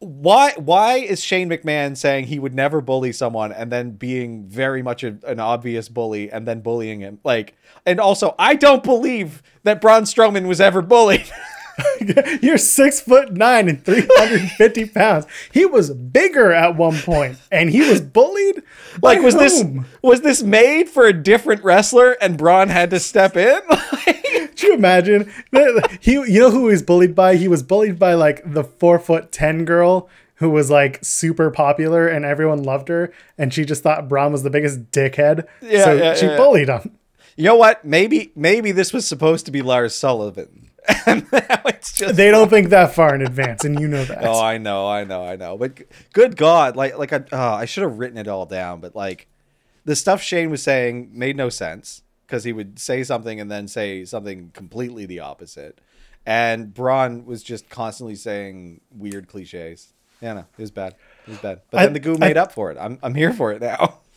[0.00, 4.82] why why is Shane McMahon saying he would never bully someone and then being very
[4.82, 7.18] much a, an obvious bully and then bullying him?
[7.24, 11.28] Like and also I don't believe that Braun Strowman was ever bullied.
[12.42, 15.26] You're six foot nine and 350 pounds.
[15.52, 18.62] He was bigger at one point, and he was bullied.
[19.02, 19.64] like was this
[20.02, 23.60] was this made for a different wrestler and Braun had to step in?
[24.58, 25.32] Could you imagine?
[26.00, 27.36] He, you know who he was bullied by?
[27.36, 32.08] He was bullied by like the four foot ten girl who was like super popular
[32.08, 35.46] and everyone loved her, and she just thought Braun was the biggest dickhead.
[35.62, 36.36] Yeah, so yeah, she yeah.
[36.36, 36.98] bullied him.
[37.36, 37.84] you know what?
[37.84, 40.64] Maybe maybe this was supposed to be Lars Sullivan.
[41.06, 44.24] And now it's just They don't think that far in advance, and you know that.
[44.24, 45.58] Oh, I know, I know, I know.
[45.58, 45.82] But
[46.14, 48.80] good God, like, like I, oh, I should have written it all down.
[48.80, 49.28] But like,
[49.84, 53.66] the stuff Shane was saying made no sense because he would say something and then
[53.66, 55.80] say something completely the opposite.
[56.26, 59.94] And Braun was just constantly saying weird cliches.
[60.20, 60.94] Yeah, no, it was bad.
[61.26, 61.62] It was bad.
[61.70, 62.76] But I- then the goo I- made up for it.
[62.78, 64.00] I'm, I'm here for it now.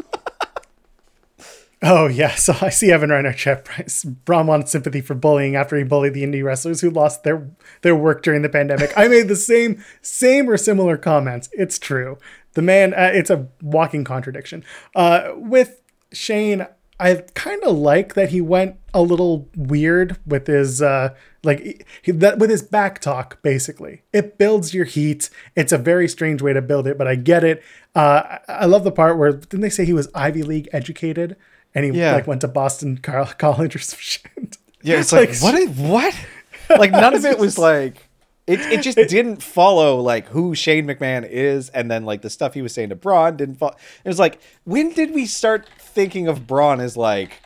[1.84, 3.65] Oh yeah, so I see Evan Reiner chat.
[3.65, 4.04] Price.
[4.04, 7.50] Braun wanted sympathy for bullying after he bullied the indie wrestlers who lost their
[7.82, 8.93] their work during the pandemic.
[8.95, 11.50] I made the same same or similar comments.
[11.54, 12.19] It's true.
[12.54, 14.63] The man, uh, it's a walking contradiction.
[14.93, 16.67] Uh, with Shane,
[17.02, 22.12] I kind of like that he went a little weird with his uh, like he,
[22.12, 23.42] that with his back talk.
[23.42, 25.30] Basically, it builds your heat.
[25.56, 27.64] It's a very strange way to build it, but I get it.
[27.96, 31.36] Uh, I, I love the part where didn't they say he was Ivy League educated?
[31.74, 32.14] and he Yeah.
[32.16, 34.58] like went to Boston College or some shit.
[34.84, 35.56] Yeah, it's like, what?
[35.56, 36.16] Is, what?
[36.70, 38.08] Like none of it was like
[38.52, 38.60] it.
[38.72, 42.62] It just didn't follow like who Shane McMahon is, and then like the stuff he
[42.62, 43.76] was saying to Braun didn't follow.
[44.04, 47.42] It was like when did we start thinking of Braun as like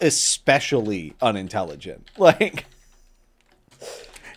[0.00, 2.10] especially unintelligent?
[2.18, 2.66] Like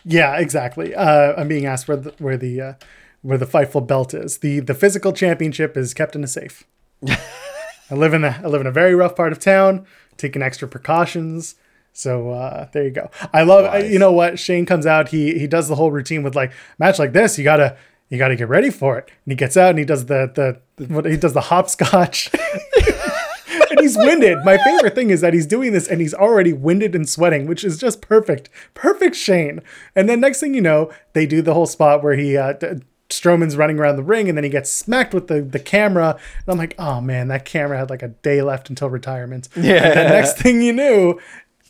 [0.04, 0.96] Yeah, exactly.
[0.96, 2.74] Uh, I'm being asked where the where the uh,
[3.22, 4.39] where the fightful belt is.
[4.39, 6.63] the The physical championship is kept in a safe.
[7.89, 9.86] I live in a I live in a very rough part of town.
[10.17, 11.56] Taking extra precautions.
[11.97, 13.10] So uh, there you go.
[13.33, 13.65] I love.
[13.65, 14.38] I- you know what?
[14.38, 15.10] Shane comes out.
[15.10, 17.39] He he does the whole routine with like match like this.
[17.39, 17.75] You gotta
[18.10, 19.05] you gotta get ready for it.
[19.25, 22.29] And he gets out and he does the the what he does the hopscotch.
[23.71, 24.38] and he's winded.
[24.45, 27.63] My favorite thing is that he's doing this and he's already winded and sweating, which
[27.63, 28.49] is just perfect.
[28.75, 29.62] Perfect Shane.
[29.95, 32.81] And then next thing you know, they do the whole spot where he uh, d-
[33.10, 36.12] Strowman's running around the ring and then he gets smacked with the, the camera.
[36.12, 39.49] And I'm like, oh man, that camera had like a day left until retirement.
[39.57, 39.83] Yeah.
[39.83, 41.19] And then next thing you knew,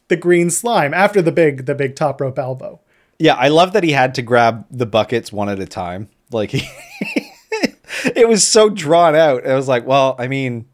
[0.08, 2.80] the green slime after the big the big top rope elbow.
[3.20, 6.10] Yeah, I love that he had to grab the buckets one at a time.
[6.32, 6.67] Like he
[8.15, 9.46] it was so drawn out.
[9.46, 10.67] I was like, well, I mean,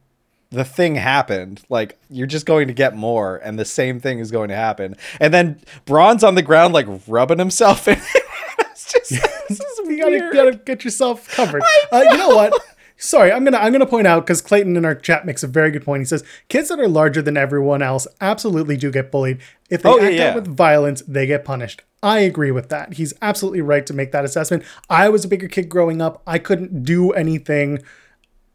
[0.49, 1.63] the thing happened.
[1.69, 4.95] Like you're just going to get more and the same thing is going to happen.
[5.19, 7.99] And then Braun's on the ground like rubbing himself in
[8.59, 9.09] it's just
[9.49, 11.63] this is You gotta, you gotta get yourself covered.
[11.91, 12.53] Uh, you know what?
[13.03, 15.71] Sorry, I'm gonna I'm gonna point out because Clayton in our chat makes a very
[15.71, 15.99] good point.
[16.01, 19.39] He says kids that are larger than everyone else absolutely do get bullied.
[19.69, 20.29] If they Oh, yeah, act yeah.
[20.29, 21.81] out with violence, they get punished.
[22.01, 22.93] I agree with that.
[22.93, 24.63] He's absolutely right to make that assessment.
[24.89, 26.21] I was a bigger kid growing up.
[26.25, 27.79] I couldn't do anything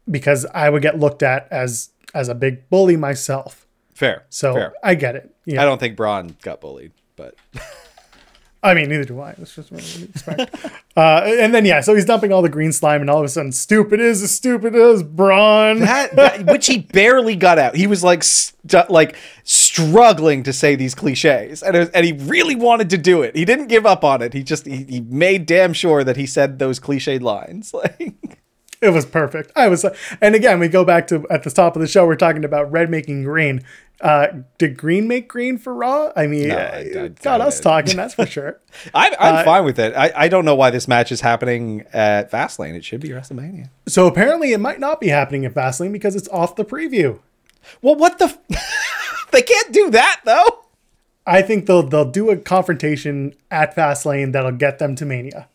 [0.09, 3.67] because I would get looked at as as a big bully myself.
[3.93, 4.25] Fair.
[4.29, 4.73] So fair.
[4.83, 5.31] I get it.
[5.45, 5.61] Yeah.
[5.61, 7.35] I don't think Braun got bullied but
[8.61, 9.35] I mean, neither do I.
[9.37, 10.53] That's just what would expect.
[10.97, 13.29] uh, and then yeah, so he's dumping all the green slime, and all of a
[13.29, 15.79] sudden, stupid is as stupid as Braun.
[15.79, 17.75] that, that which he barely got out.
[17.75, 22.11] He was like stu- like struggling to say these cliches, and it was, and he
[22.11, 23.33] really wanted to do it.
[23.33, 24.33] He didn't give up on it.
[24.33, 27.73] He just he, he made damn sure that he said those cliched lines.
[27.79, 28.13] Like
[28.81, 29.51] It was perfect.
[29.55, 29.85] I was,
[30.21, 32.05] and again, we go back to at the top of the show.
[32.05, 33.61] We're talking about red making green.
[34.01, 36.11] Uh, did green make green for Raw?
[36.15, 37.63] I mean, No, I- got us it.
[37.63, 37.97] talking.
[37.97, 38.59] That's for sure.
[38.93, 39.93] I'm I'm Uh, fine with it.
[39.95, 42.75] I, I don't know why this match is happening at Fastlane.
[42.75, 43.69] It should be WrestleMania.
[43.87, 47.19] So apparently, it might not be happening at Fastlane because it's off the preview.
[47.81, 48.25] Well, what the?
[48.51, 50.63] F- they can't do that though.
[51.27, 55.47] I think they'll they'll do a confrontation at Fastlane that'll get them to Mania.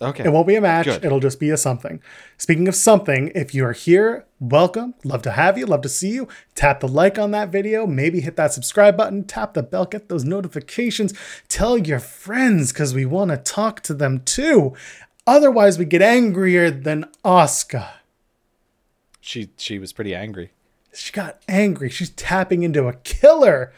[0.00, 0.24] Okay.
[0.24, 0.84] It won't be a match.
[0.84, 1.04] Good.
[1.04, 2.02] It'll just be a something.
[2.36, 4.92] Speaking of something, if you are here, welcome.
[5.04, 5.64] Love to have you.
[5.64, 6.28] Love to see you.
[6.54, 7.86] Tap the like on that video.
[7.86, 9.24] Maybe hit that subscribe button.
[9.24, 9.86] Tap the bell.
[9.86, 11.14] Get those notifications.
[11.48, 14.74] Tell your friends because we want to talk to them too.
[15.26, 17.88] Otherwise, we get angrier than Asuka.
[19.20, 20.52] She she was pretty angry.
[20.92, 21.90] She got angry.
[21.90, 23.72] She's tapping into a killer,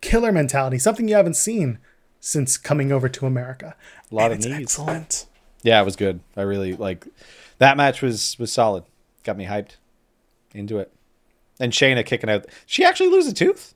[0.00, 0.78] killer mentality.
[0.78, 1.78] Something you haven't seen
[2.20, 3.74] since coming over to America.
[4.10, 4.60] A lot And of it's knees.
[4.62, 5.26] excellent.
[5.62, 6.20] Yeah, it was good.
[6.36, 7.06] I really like
[7.58, 8.84] that match was was solid.
[9.24, 9.76] Got me hyped
[10.54, 10.92] into it.
[11.58, 12.46] And Shayna kicking out.
[12.66, 13.74] She actually lose a tooth.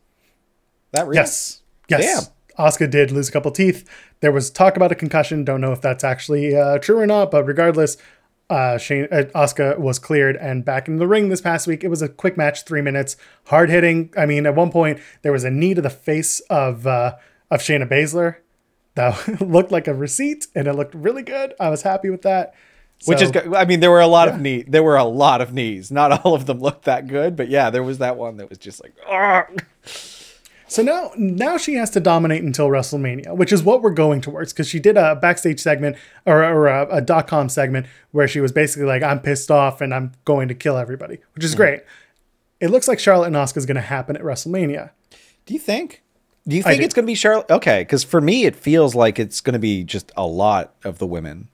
[0.93, 1.17] That real?
[1.17, 1.63] Yes.
[1.89, 2.31] Yes.
[2.59, 3.89] Asuka did lose a couple teeth.
[4.21, 5.45] There was talk about a concussion.
[5.45, 7.97] Don't know if that's actually uh, true or not, but regardless,
[8.49, 11.83] uh, Shayna uh, was cleared and back in the ring this past week.
[11.83, 13.17] It was a quick match, three minutes,
[13.47, 14.13] hard hitting.
[14.17, 17.17] I mean, at one point there was a knee to the face of uh,
[17.51, 18.37] of Shayna Baszler
[18.95, 21.55] that looked like a receipt, and it looked really good.
[21.59, 22.55] I was happy with that.
[23.07, 23.53] Which is good.
[23.55, 24.65] I mean, there were a lot of knee.
[24.67, 25.91] There were a lot of knees.
[25.91, 28.59] Not all of them looked that good, but yeah, there was that one that was
[28.59, 29.63] just like, "Argh."
[30.67, 34.53] So now, now she has to dominate until WrestleMania, which is what we're going towards.
[34.53, 38.41] Because she did a backstage segment or, or a, a dot com segment where she
[38.41, 41.59] was basically like, "I'm pissed off and I'm going to kill everybody," which is mm-hmm.
[41.59, 41.81] great.
[42.61, 44.91] It looks like Charlotte and Asuka is going to happen at WrestleMania.
[45.45, 46.04] do you think?
[46.47, 46.85] Do you think do.
[46.85, 47.51] it's going to be Charlotte?
[47.51, 50.99] Okay, because for me, it feels like it's going to be just a lot of
[50.99, 51.49] the women,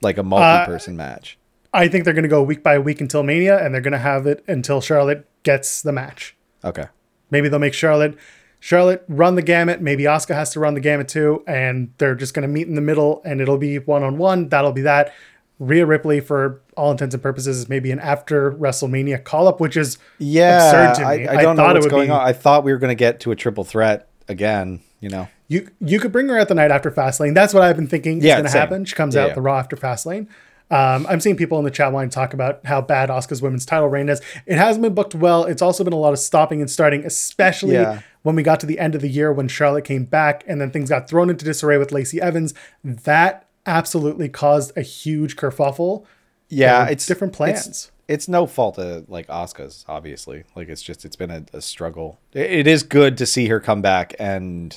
[0.00, 1.38] like a multi-person uh, match.
[1.72, 3.98] I think they're going to go week by week until Mania, and they're going to
[3.98, 6.36] have it until Charlotte gets the match.
[6.64, 6.86] Okay.
[7.30, 8.16] Maybe they'll make Charlotte
[8.60, 9.80] Charlotte run the gamut.
[9.80, 12.74] Maybe Asuka has to run the gamut too, and they're just going to meet in
[12.74, 14.48] the middle, and it'll be one on one.
[14.48, 15.12] That'll be that.
[15.58, 19.76] Rhea Ripley, for all intents and purposes, is maybe an after WrestleMania call up, which
[19.76, 21.28] is Yeah, absurd to I, me.
[21.28, 22.20] I don't know thought it what's going be- on.
[22.20, 24.80] I thought we were going to get to a triple threat again.
[25.00, 27.34] You know, You you could bring her out the night after Fastlane.
[27.34, 28.84] That's what I've been thinking is going to happen.
[28.84, 29.34] She comes Yeah, out yeah.
[29.34, 30.28] the Raw after Fastlane.
[30.70, 33.88] Um, I'm seeing people in the chat line talk about how bad Asuka's women's title
[33.88, 34.22] reign is.
[34.46, 35.44] It hasn't been booked well.
[35.44, 38.00] It's also been a lot of stopping and starting, especially Yeah.
[38.22, 40.70] when we got to the end of the year when Charlotte came back and then
[40.70, 42.54] things got thrown into disarray with Lacey Evans.
[42.82, 46.04] That absolutely caused a huge kerfuffle.
[46.48, 47.66] yeah, it's different plans.
[47.66, 47.91] It's,
[48.28, 50.44] no fault of like Asuka's, obviously.
[50.56, 52.18] Like it's just it's been a, a struggle.
[52.32, 54.76] It- it is good to see her come back and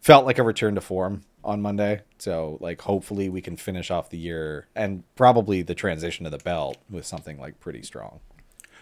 [0.00, 2.00] felt like a return to form on Monday.
[2.18, 6.38] So like hopefully we can finish off the year and probably the transition to the
[6.38, 8.20] belt with something like pretty strong.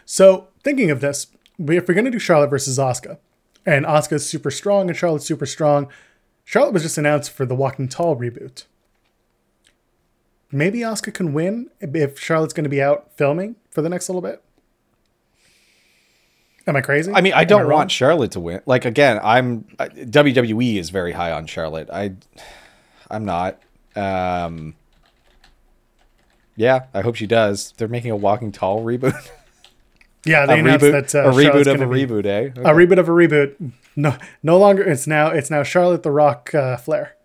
[0.05, 1.29] So, thinking of this,
[1.59, 3.19] if we're to do Charlotte versus Asuka,
[3.65, 5.87] and Asuka's super strong and Charlotte's super strong,
[6.45, 8.65] Charlotte was just announced for the Walking Tall reboot.
[10.53, 14.21] Maybe Asuka can win if Charlotte's going to be out filming for the next little
[14.23, 14.43] bit.
[16.67, 17.13] Am I crazy?
[17.13, 17.73] I mean, I don't wrong?
[17.73, 18.61] want Charlotte to win.
[18.67, 21.89] Like again, I'm WWE is very high on Charlotte.
[21.91, 22.13] I
[23.11, 23.61] I'm not.
[23.97, 24.75] Um
[26.55, 27.73] Yeah, I hope she does.
[27.79, 29.31] They're making a Walking Tall reboot.
[30.25, 32.45] Yeah, a they announced reboot, that uh, a reboot of a be- reboot, eh?
[32.61, 33.73] A reboot of a reboot.
[33.97, 34.85] No, no longer.
[34.89, 35.31] It's now.
[35.31, 37.17] It's now Charlotte the Rock uh, Flair.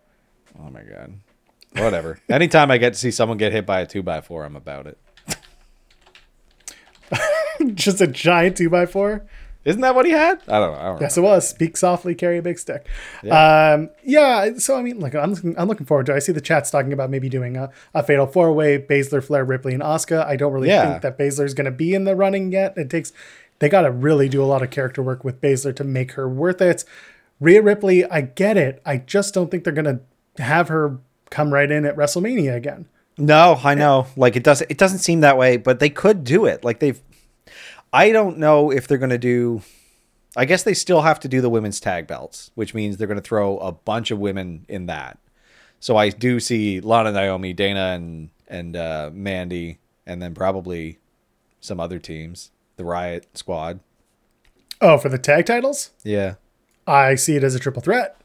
[0.59, 1.13] Oh my god.
[1.79, 2.19] Whatever.
[2.29, 4.87] Anytime I get to see someone get hit by a two by four, I'm about
[4.87, 4.97] it.
[7.75, 9.25] just a giant two by four.
[9.65, 10.41] Isn't that what he had?
[10.47, 10.79] I don't know.
[10.79, 11.47] I don't Yes, it was.
[11.49, 12.87] Speak softly, carry a big stick.
[13.21, 13.73] Yeah.
[13.73, 14.51] Um, yeah.
[14.57, 16.13] So I mean, like, I'm looking, I'm looking forward to.
[16.13, 16.15] it.
[16.15, 19.43] I see the chats talking about maybe doing a, a fatal four way: Baszler, Flair,
[19.43, 20.25] Ripley, and Asuka.
[20.25, 20.89] I don't really Yeah.
[20.91, 22.77] think that Baszler's going to be in the running yet.
[22.77, 23.11] It takes
[23.59, 26.29] they got to really do a lot of character work with Baszler to make her
[26.29, 26.85] worth it.
[27.41, 28.81] Rhea Ripley, I get it.
[28.85, 29.99] I just don't think they're going
[30.37, 30.99] to have her
[31.29, 32.87] come right in at WrestleMania again.
[33.17, 34.07] No, I know.
[34.15, 36.63] Like it doesn't it doesn't seem that way, but they could do it.
[36.63, 37.01] Like they've
[37.91, 39.61] I don't know if they're gonna do
[40.35, 43.21] I guess they still have to do the women's tag belts, which means they're gonna
[43.21, 45.17] throw a bunch of women in that.
[45.79, 50.99] So I do see Lana Naomi, Dana and and uh Mandy, and then probably
[51.59, 52.51] some other teams.
[52.75, 53.79] The Riot Squad.
[54.79, 56.35] Oh, for the tag titles, Yeah.
[56.85, 58.15] I see it as a triple threat.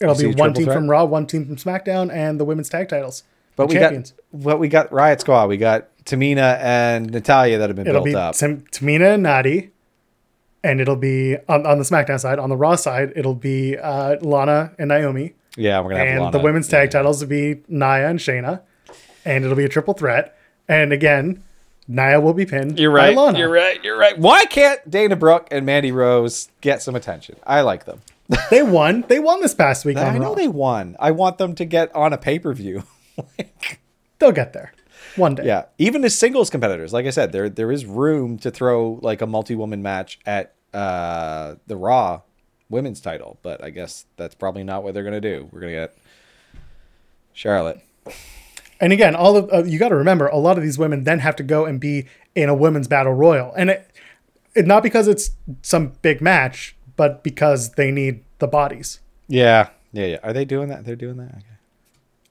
[0.00, 0.76] It'll be one team threat?
[0.76, 3.22] from Raw, one team from SmackDown, and the women's tag titles.
[3.56, 4.12] But we champions.
[4.12, 5.48] got what we got Riot Squad.
[5.48, 8.34] We got Tamina and Natalya that have been It'll built be up.
[8.34, 9.70] Tam- Tamina and Nadi,
[10.64, 12.38] and it'll be on, on the SmackDown side.
[12.38, 16.10] On the Raw side, it'll be uh, Lana and Naomi, yeah, we're gonna have Lana.
[16.14, 16.38] and Lana.
[16.38, 17.00] the women's tag Yeah.
[17.00, 18.62] titles will be Nia and Shayna,
[19.26, 20.34] and it'll be a triple threat.
[20.68, 21.42] And again,
[21.88, 22.78] Nia will be pinned.
[22.78, 23.16] You're by right.
[23.16, 23.38] Lana.
[23.38, 23.82] You're right.
[23.84, 24.16] You're right.
[24.16, 27.36] Why can't Dana Brooke and Mandy Rose get some attention?
[27.46, 28.00] I like them.
[28.50, 29.04] They won.
[29.08, 30.34] They won this past week I know Raw.
[30.34, 30.96] they won.
[31.00, 32.84] I want them to get on a pay per view.
[34.18, 34.72] They'll get there
[35.16, 35.44] one day.
[35.46, 39.20] yeah, even as singles competitors, like I said, there there is room to throw like
[39.20, 42.22] a multi woman match at uh, the Raw
[42.68, 45.48] women's title, but I guess that's probably not what they're gonna do.
[45.50, 45.96] We're gonna get
[47.32, 47.80] Charlotte.
[48.80, 51.18] And again, all of uh, you got to remember, a lot of these women then
[51.18, 53.90] have to go and be in a women's battle royal, and it,
[54.54, 59.00] it not because it's some big match, but because they need the bodies.
[59.26, 60.18] Yeah, yeah, yeah.
[60.22, 60.84] Are they doing that?
[60.84, 61.30] They're doing that.
[61.34, 61.46] Okay.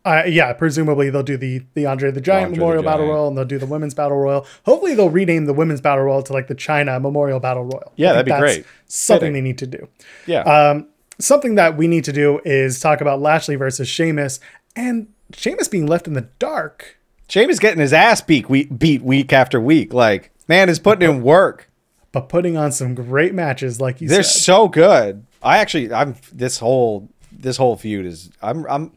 [0.06, 3.28] Uh, yeah, presumably they'll do the the Andre the Giant Andre the Memorial Battle Royal,
[3.30, 4.46] and they'll do the Women's Battle Royal.
[4.66, 7.92] Hopefully, they'll rename the Women's Battle Royal to like the Chyna Memorial Battle Royal.
[7.96, 8.66] Yeah, that'd be that's great.
[8.86, 9.88] Something they need to do.
[10.28, 10.42] Yeah.
[10.42, 14.40] Um, something that we need to do is talk about Lashley versus Sheamus,
[14.76, 17.00] and Sheamus being left in the dark.
[17.28, 19.96] Sheamus getting his ass beat week, beat week after week.
[19.96, 21.69] Like, man is putting in work.
[22.12, 24.16] But putting on some great matches, like you said.
[24.16, 24.42] They're said.
[24.42, 25.26] so good.
[25.44, 28.92] I actually, I'm this whole this whole feud is I'm I'm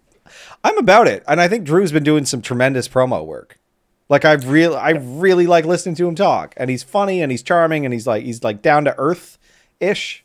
[0.65, 3.59] I'm about it, and I think Drew's been doing some tremendous promo work.
[4.09, 7.43] Like I really, I really like listening to him talk, and he's funny and he's
[7.43, 9.39] charming, and he's like he's like down to earth
[9.81, 10.25] ish,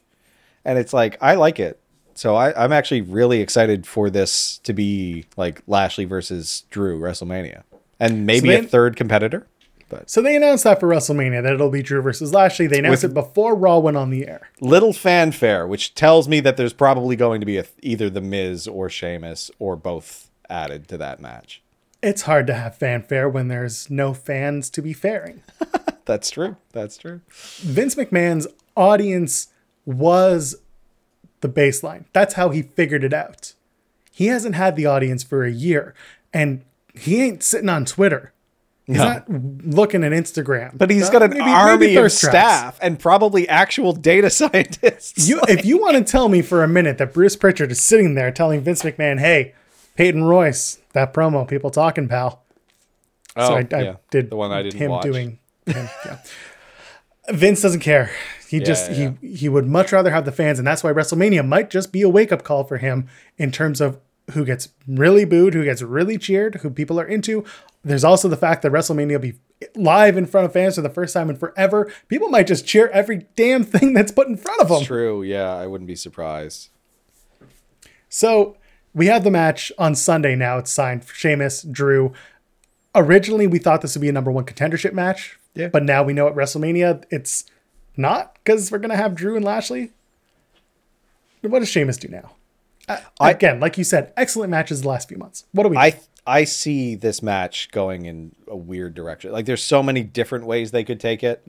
[0.66, 1.80] and it's like I like it.
[2.14, 7.64] So I, I'm actually really excited for this to be like Lashley versus Drew WrestleMania,
[8.00, 9.48] and maybe they- a third competitor.
[9.90, 12.68] But So they announced that for WrestleMania that it'll be Drew versus Lashley.
[12.68, 14.50] They announced it before Raw went on the air.
[14.60, 18.68] little fanfare, which tells me that there's probably going to be a, either the Miz
[18.68, 21.62] or Sheamus or both added to that match.
[22.02, 25.42] It's hard to have fanfare when there's no fans to be fairing.
[26.06, 26.58] That's true.
[26.72, 27.22] That's true.
[27.30, 29.48] Vince McMahon's audience
[29.86, 30.56] was
[31.42, 32.06] the baseline.
[32.14, 33.54] That's how he figured it out.
[34.12, 35.94] He hasn't had the audience for a year,
[36.34, 36.64] and
[36.94, 38.34] he ain't sitting on Twitter.
[38.88, 39.04] He's No.
[39.04, 40.78] not looking at Instagram.
[40.78, 42.34] But he's Uh, got an maybe- maybe army of thirst traps.
[42.34, 45.28] staff and probably actual data scientists.
[45.28, 48.16] You, if you want to tell me for a minute that Bruce Pritchard is sitting
[48.16, 49.54] there telling Vince McMahon, "Hey,
[49.98, 52.44] Peyton Royce, that promo, people talking, pal."
[53.36, 53.96] oh, So I, I yeah.
[54.10, 55.04] did the one I didn't him watch.
[55.04, 55.90] doing him.
[56.06, 56.18] Yeah.
[57.30, 58.10] Vince doesn't care.
[58.48, 59.12] He just yeah.
[59.22, 62.02] he he would much rather have the fans, and that's why WrestleMania might just be
[62.04, 63.08] a wake up call for him
[63.38, 64.00] in terms of
[64.32, 67.46] who gets really booed, who gets really cheered, who people are into.
[67.84, 69.40] There's also the fact that WrestleMania will be
[69.76, 71.92] live in front of fans for the first time in forever.
[72.08, 74.78] People might just cheer every damn thing that's put in front of them.
[74.80, 75.24] It's true.
[75.24, 76.70] Yeah, I wouldn't be surprised.
[78.10, 78.58] So
[78.94, 80.58] we have the match on Sunday now.
[80.58, 82.14] It's signed for Sheamus, Drew.
[82.94, 85.40] Originally, we thought this would be a number one contendership match.
[85.54, 85.70] Yeah.
[85.70, 87.46] But now we know at WrestleMania it's
[87.96, 89.92] not because we're going to have Drew and Lashley.
[91.42, 92.32] What does Sheamus do now?
[92.88, 95.46] Uh, I- again, like you said, excellent matches the last few months.
[95.52, 95.78] What do we?
[95.78, 99.32] I I see this match going in a weird direction.
[99.32, 101.46] Like there's so many different ways they could take it.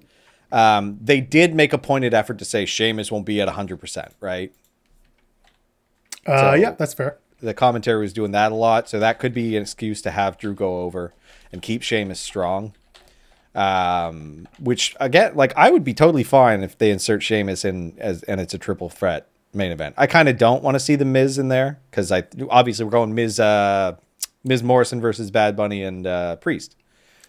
[0.52, 4.52] Um, they did make a pointed effort to say Sheamus won't be at 100%, right?
[6.26, 7.18] uh, so- yeah, that's fair.
[7.40, 10.38] the commentary was doing that a lot, so that could be an excuse to have
[10.38, 11.12] Drew go over
[11.52, 12.72] and keep Sheamus strong.
[13.54, 18.22] Um, which again, like I would be totally fine if they insert Sheamus in as
[18.24, 19.94] and it's a triple threat main event.
[19.98, 22.90] I kind of don't want to see the Miz in there because I obviously we're
[22.90, 23.96] going Miz uh
[24.44, 26.76] Miz Morrison versus Bad Bunny and uh, Priest.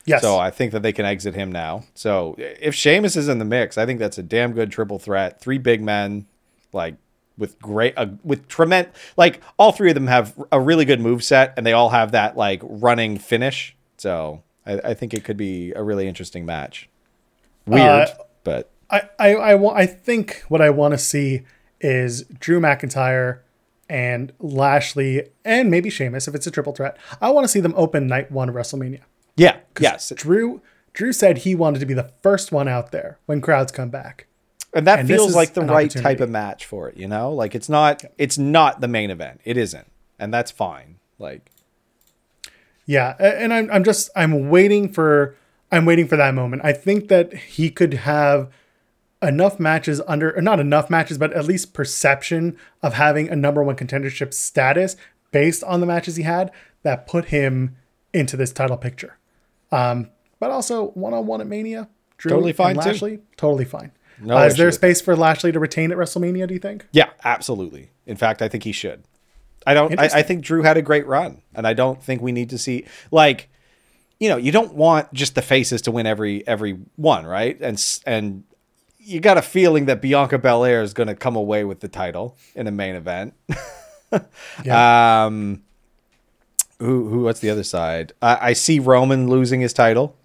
[0.05, 0.21] Yes.
[0.21, 1.83] So I think that they can exit him now.
[1.93, 5.39] So if Sheamus is in the mix, I think that's a damn good triple threat.
[5.41, 6.25] Three big men,
[6.73, 6.95] like
[7.37, 11.23] with great, uh, with tremendous, like all three of them have a really good move
[11.23, 13.75] set, and they all have that like running finish.
[13.97, 16.89] So I, I think it could be a really interesting match.
[17.65, 18.07] Weird, Uh,
[18.43, 21.41] but I, I, I, wa- I think what I want to see
[21.81, 23.39] is Drew McIntyre
[23.89, 26.97] and Lashley and maybe Sheamus if it's a triple threat.
[27.21, 29.01] I want to see them open night one of WrestleMania.
[29.35, 30.61] yeah, yes, Drew
[30.93, 34.27] Drew said he wanted to be the first one out there when crowds come back.
[34.73, 36.97] and that and feels like the right type of match for it.
[36.97, 39.41] You know, like it's not, it's not the main event.
[39.43, 39.87] It isn't,
[40.19, 40.99] and that's fine.
[41.17, 41.51] Like
[42.85, 45.35] Yeah, and I'm I'm just I'm waiting for
[45.71, 46.63] I'm waiting for that moment.
[46.65, 48.49] I think that he could have
[49.21, 53.63] enough matches under or not enough matches, but at least perception of having a number
[53.63, 54.95] one contendership status
[55.31, 56.51] based on the matches he had
[56.83, 57.75] that put him
[58.13, 59.17] into this title picture.
[59.71, 60.09] Um,
[60.39, 62.89] but also one on one at Mania, Drew Totally fine, and too.
[62.89, 63.91] Lashley, totally fine.
[64.21, 66.47] No uh, is there space for Lashley to retain at WrestleMania?
[66.47, 66.85] Do you think?
[66.91, 67.91] Yeah, absolutely.
[68.05, 69.03] In fact, I think he should.
[69.65, 69.97] I don't.
[69.99, 72.57] I, I think Drew had a great run, and I don't think we need to
[72.57, 73.49] see like,
[74.19, 77.57] you know, you don't want just the faces to win every every one, right?
[77.61, 78.43] And and
[79.09, 82.37] you got a feeling that Bianca Belair is going to come away with the title
[82.55, 83.33] in a main event.
[84.65, 85.25] Yeah.
[85.25, 85.61] Um,
[86.79, 87.23] who who?
[87.25, 88.13] What's the other side?
[88.23, 90.15] I, I see Roman losing his title,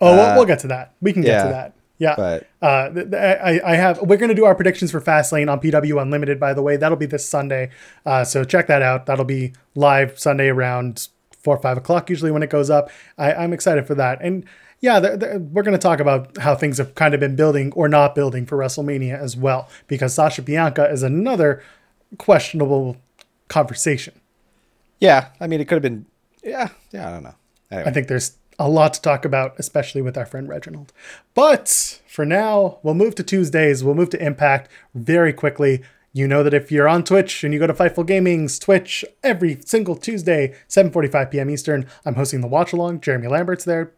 [0.00, 0.94] Oh, we'll, we'll get to that.
[1.02, 1.74] We can get yeah, to that.
[1.98, 2.14] Yeah.
[2.16, 4.00] but- uh, th- th- I, I have.
[4.00, 6.40] We're going to do our predictions for Fastlane on PW Unlimited.
[6.40, 7.70] By the way, that'll be this Sunday.
[8.06, 9.04] Uh, so check that out.
[9.06, 11.08] That'll be live Sunday around
[11.42, 12.90] four or five o'clock usually when it goes up.
[13.18, 14.18] I, I'm excited for that.
[14.22, 14.44] And
[14.82, 17.72] yeah, th- th- we're going to talk about how things have kind of been building
[17.72, 21.62] or not building for WrestleMania as well, because Sasha Bianca is another
[22.18, 22.98] questionable
[23.48, 24.12] conversation.
[25.00, 25.28] yeah.
[25.40, 26.04] I mean, it could have been.
[26.44, 27.08] Yeah, yeah.
[27.08, 27.34] I don't know.
[27.70, 27.88] Anyway.
[27.88, 30.92] I think there's a lot to talk about, especially with our friend Reginald.
[31.34, 33.82] But for now, we'll move to Tuesdays.
[33.82, 35.82] We'll move to Impact very quickly.
[36.12, 39.58] You know that if you're on Twitch and you go to Fightful Gaming's Twitch every
[39.64, 41.48] single Tuesday, 7:45 p.m.
[41.48, 43.00] Eastern, I'm hosting the watch along.
[43.00, 43.92] Jeremy Lambert's there,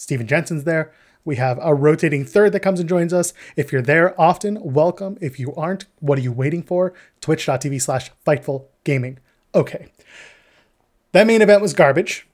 [0.00, 0.92] Steven Jensen's there.
[1.26, 3.34] We have a rotating third that comes and joins us.
[3.54, 5.18] If you're there often, welcome.
[5.20, 6.94] If you aren't, what are you waiting for?
[7.20, 9.18] Twitch.tv slash Fightful Gaming.
[9.54, 9.88] Okay.
[11.12, 12.26] That main event was garbage.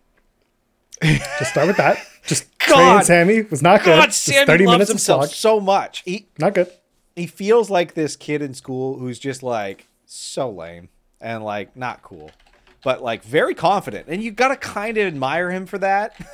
[1.03, 1.99] Just start with that.
[2.25, 3.05] Just God.
[3.05, 3.99] Sami was not good.
[3.99, 6.03] God, Just Sami loves of himself so much.
[6.05, 6.71] He Not good.
[7.17, 10.89] he feels like this kid in school who's just like so lame
[11.21, 12.31] and like not cool,
[12.85, 16.14] but like very confident, and you gotta kind of admire him for that.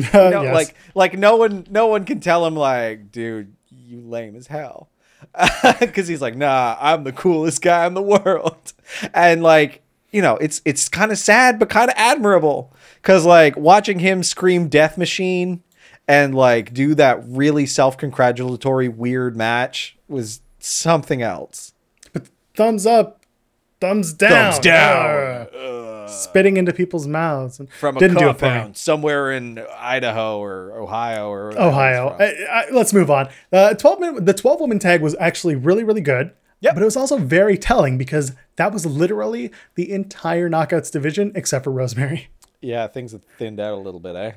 [0.14, 0.54] You know, Yes.
[0.54, 4.88] Like like no one no one can tell him like, dude, you lame as hell,
[5.80, 8.72] because he's like, nah, I'm the coolest guy in the world,
[9.14, 9.82] and like
[10.12, 12.72] you know, it's it's kind of sad but kind of admirable,
[13.02, 15.62] because like watching him scream "Death Machine"
[16.08, 21.72] and like do that really self-congratulatory weird match was something else.
[22.12, 23.24] But thumbs up,
[23.80, 25.46] thumbs down, Thumbs down.
[25.54, 25.89] Ugh.
[26.10, 27.60] Spitting into people's mouths.
[27.60, 32.16] And From a didn't do it for somewhere in Idaho or Ohio or Ohio.
[32.18, 33.28] I, I, let's move on.
[33.52, 36.32] Uh, 12 minute, the 12 woman tag was actually really, really good.
[36.60, 36.74] Yep.
[36.74, 41.64] But it was also very telling because that was literally the entire knockouts division except
[41.64, 42.28] for Rosemary.
[42.60, 44.32] Yeah, things have thinned out a little bit, eh?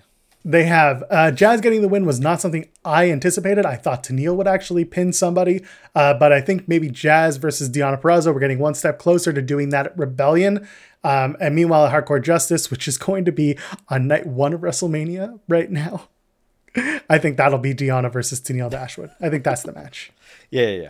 [0.46, 1.04] They have.
[1.10, 3.66] Uh, Jazz getting the win was not something I anticipated.
[3.66, 5.64] I thought Tennille would actually pin somebody,
[5.96, 9.42] uh, but I think maybe Jazz versus Deonna Purrazzo, we're getting one step closer to
[9.42, 10.68] doing that at Rebellion.
[11.06, 14.62] Um, and meanwhile, at Hardcore Justice, which is going to be on night one of
[14.62, 16.10] WrestleMania right now,
[17.10, 19.12] I think that'll be Deonna versus Tennille Dashwood.
[19.22, 20.12] I think that's the match.
[20.50, 20.90] Yeah, yeah,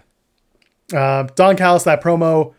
[0.91, 0.99] yeah.
[0.99, 2.53] Uh, Don Callis, that promo.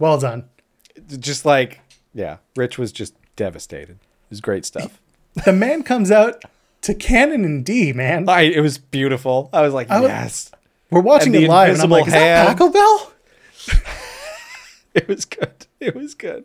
[0.00, 0.48] Well done.
[1.18, 1.80] Just like,
[2.14, 3.14] yeah, Rich was just
[3.44, 3.92] devastated.
[3.92, 5.00] It was great stuff.
[5.44, 6.42] The man comes out
[6.82, 8.28] to Canon and D, man.
[8.28, 9.48] I, it was beautiful.
[9.52, 10.50] I was like, was- yes.
[10.90, 12.58] We're watching And the it live, and I'm like, is that hand.
[12.58, 13.12] Taco Bell?
[14.92, 15.66] It was good.
[15.78, 16.44] It was good.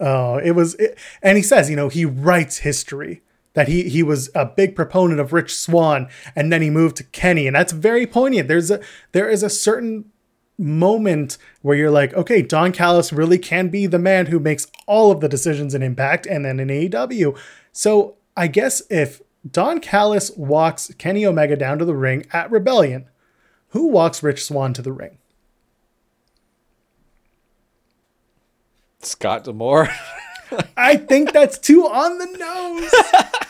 [0.00, 3.22] Oh, it was, it, and he says, you know, he writes history
[3.54, 7.04] that he he was a big proponent of Rich Swann, and then he moved to
[7.04, 8.48] Kenny, and that's very poignant.
[8.48, 8.80] There's a
[9.12, 10.06] there is a certain
[10.58, 15.10] moment where you're like, okay, Don Callis really can be the man who makes all
[15.10, 17.38] of the decisions in Impact and then in AEW.
[17.72, 23.06] So I guess if Don Callis walks Kenny Omega down to the ring at Rebellion,
[23.68, 25.18] who walks Rich Swann to the ring?
[29.00, 29.88] Scott D'Amore.
[30.76, 33.34] I think that's too on the nose.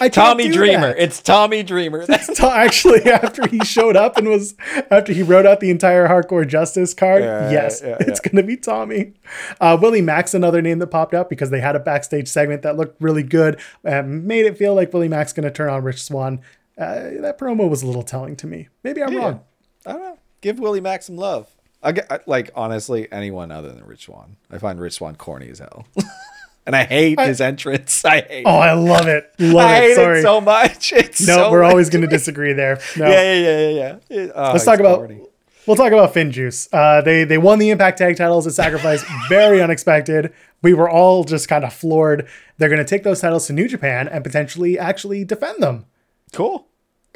[0.00, 0.88] I Tommy Dreamer.
[0.88, 0.98] that.
[1.02, 2.06] It's Tommy Dreamer.
[2.06, 4.54] That's So actually, after he showed up and was
[4.90, 8.56] after he wrote out the entire hardcore justice card, Yeah, yes, yeah, it's gonna be
[8.56, 9.12] Tommy.
[9.60, 12.76] Uh, Willie Mack's another name that popped up because they had a backstage segment that
[12.76, 16.40] looked really good and made it feel like Willie Mack's gonna turn on Rich Swann.
[16.78, 18.68] Uh, that promo was a little telling to me.
[18.82, 19.18] Maybe I'm Yeah.
[19.18, 19.40] wrong.
[19.86, 20.18] I don't know.
[20.40, 21.48] Give Willie Mack some love.
[21.82, 24.36] I get like honestly anyone other than Rich Swann.
[24.50, 25.84] I find Rich Swann corny as hell,
[26.66, 28.04] and I hate his entrance.
[28.04, 28.44] I hate.
[28.46, 29.32] Oh, I love it.
[29.38, 29.80] Love I it.
[29.82, 30.18] hate Sorry.
[30.20, 30.92] it so much.
[30.96, 32.78] It's no, so we're always going to disagree there.
[32.96, 33.08] No.
[33.08, 33.96] Yeah, yeah, yeah, yeah.
[34.10, 34.32] yeah.
[34.34, 35.20] Oh, Let's talk about corny.
[35.66, 36.68] we'll talk about FinJuice.
[36.72, 40.32] Uh, they they won the Impact Tag Titles at Sacrifice, very unexpected.
[40.62, 42.28] We were all just kind of floored.
[42.58, 45.86] They're going to take those titles to New Japan and potentially actually defend them.
[46.32, 46.68] cool.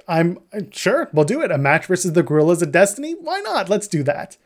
[0.08, 1.50] I'm I'm sure we'll do it.
[1.50, 3.14] A match versus the Guerrillas of Destiny.
[3.20, 3.68] Why not?
[3.68, 4.36] Let's do that.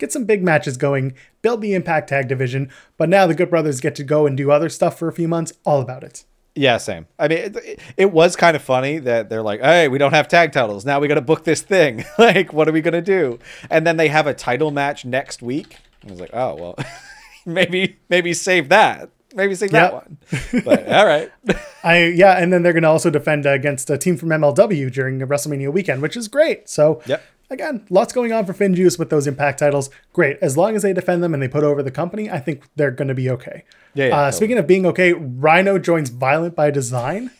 [0.00, 1.14] Get some big matches going.
[1.42, 2.70] Build the Impact Tag division.
[2.96, 5.28] But now the Good Brothers get to go and do other stuff for a few
[5.28, 5.52] months.
[5.64, 6.24] All about it.
[6.54, 7.06] Yeah, same.
[7.18, 10.26] I mean, it, it was kind of funny that they're like, "Hey, we don't have
[10.26, 10.84] tag titles.
[10.84, 12.04] Now we got to book this thing.
[12.18, 13.38] like, what are we gonna do?"
[13.68, 15.76] And then they have a title match next week.
[16.06, 16.78] I was like, "Oh well,
[17.46, 19.10] maybe maybe save that.
[19.34, 20.18] Maybe save that one."
[20.64, 21.30] But all right.
[21.84, 25.20] I yeah, and then they're going to also defend against a team from MLW during
[25.20, 26.68] WrestleMania weekend, which is great.
[26.68, 27.22] So Yep.
[27.50, 29.90] Again, lots going on for FinJuice with those Impact titles.
[30.12, 30.38] Great.
[30.40, 32.90] As long as they defend them and they put over the company, I think they're
[32.90, 33.64] going to be okay.
[33.94, 34.32] Yeah, yeah, uh, totally.
[34.32, 37.30] Speaking of being okay, Rhino joins Violent by Design.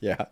[0.00, 0.26] Yeah.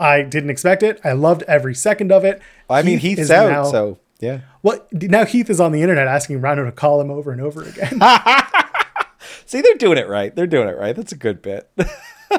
[0.00, 1.00] I didn't expect it.
[1.04, 2.40] I loved every second of it.
[2.68, 4.40] I mean, Heath Heath's is out, now- so yeah.
[4.62, 7.62] Well, now Heath is on the internet asking Rhino to call him over and over
[7.62, 8.00] again.
[9.46, 10.34] See, they're doing it right.
[10.34, 10.96] They're doing it right.
[10.96, 11.70] That's a good bit.
[11.78, 12.38] oh,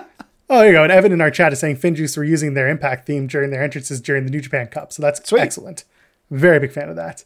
[0.49, 0.84] there you go.
[0.84, 3.63] And Evan in our chat is saying FinJuice were using their Impact theme during their
[3.63, 4.91] entrances during the New Japan Cup.
[4.91, 5.39] So that's Sweet.
[5.41, 5.86] excellent.
[6.30, 7.23] Very big fan of that.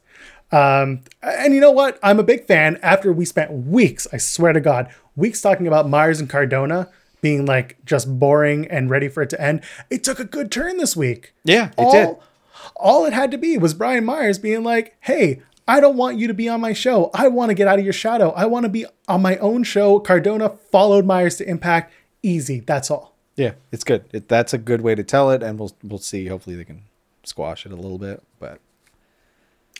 [0.52, 1.98] Um, and you know what?
[2.04, 5.90] I'm a big fan after we spent weeks, I swear to God, weeks talking about
[5.90, 6.90] Myers and Cardona
[7.22, 9.62] being like just boring and ready for it to end.
[9.90, 11.34] It took a good turn this week.
[11.44, 12.16] Yeah, it all, did.
[12.76, 16.28] All it had to be was Brian Myers being like, hey, I don't want you
[16.28, 17.12] to be on my show.
[17.14, 18.32] I want to get out of your shadow.
[18.32, 20.00] I want to be on my own show.
[20.00, 21.94] Cardona followed Myers to Impact.
[22.24, 22.60] Easy.
[22.60, 23.16] That's all.
[23.36, 24.06] Yeah, it's good.
[24.12, 26.28] It, that's a good way to tell it, and we'll we'll see.
[26.28, 26.84] Hopefully, they can
[27.24, 28.22] squash it a little bit.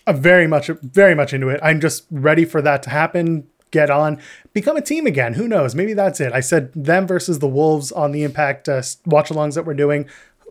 [0.08, 1.60] I'm very much, very much into it.
[1.64, 3.48] I'm just ready for that to happen.
[3.72, 4.20] Get on,
[4.52, 5.36] become a team again.
[5.36, 5.76] Who knows?
[5.76, 6.34] Maybe that's it.
[6.34, 10.10] I said them versus the Wolves on the Impact uh, watch-alongs that we're doing.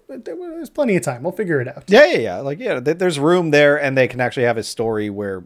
[0.09, 1.23] There's plenty of time.
[1.23, 1.85] We'll figure it out.
[1.89, 2.37] yeah, yeah, yeah.
[2.39, 5.45] Like yeah, there's room there, and they can actually have a story where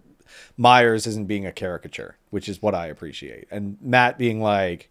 [0.57, 4.89] Myers isn't being a caricature, which is what I appreciate, and Matt being like.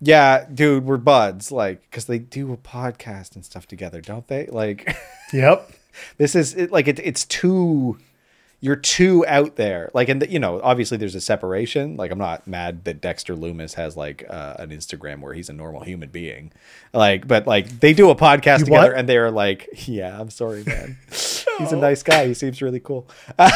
[0.00, 1.50] Yeah, dude, we're buds.
[1.50, 4.46] Like, because they do a podcast and stuff together, don't they?
[4.46, 4.96] Like,
[5.32, 5.72] Yep.
[6.18, 7.98] this is it, like it, it's too
[8.60, 9.88] you're too out there.
[9.94, 11.96] Like and you know obviously there's a separation.
[11.96, 15.52] Like i'm not mad that dexter lumis has like uh, an instagram where he's a
[15.52, 16.50] normal human being.
[16.92, 18.98] Like but like they do a podcast You together what?
[18.98, 20.96] and they're like yeah i'm sorry man.
[21.58, 22.26] He's a nice guy.
[22.28, 23.08] He seems really cool.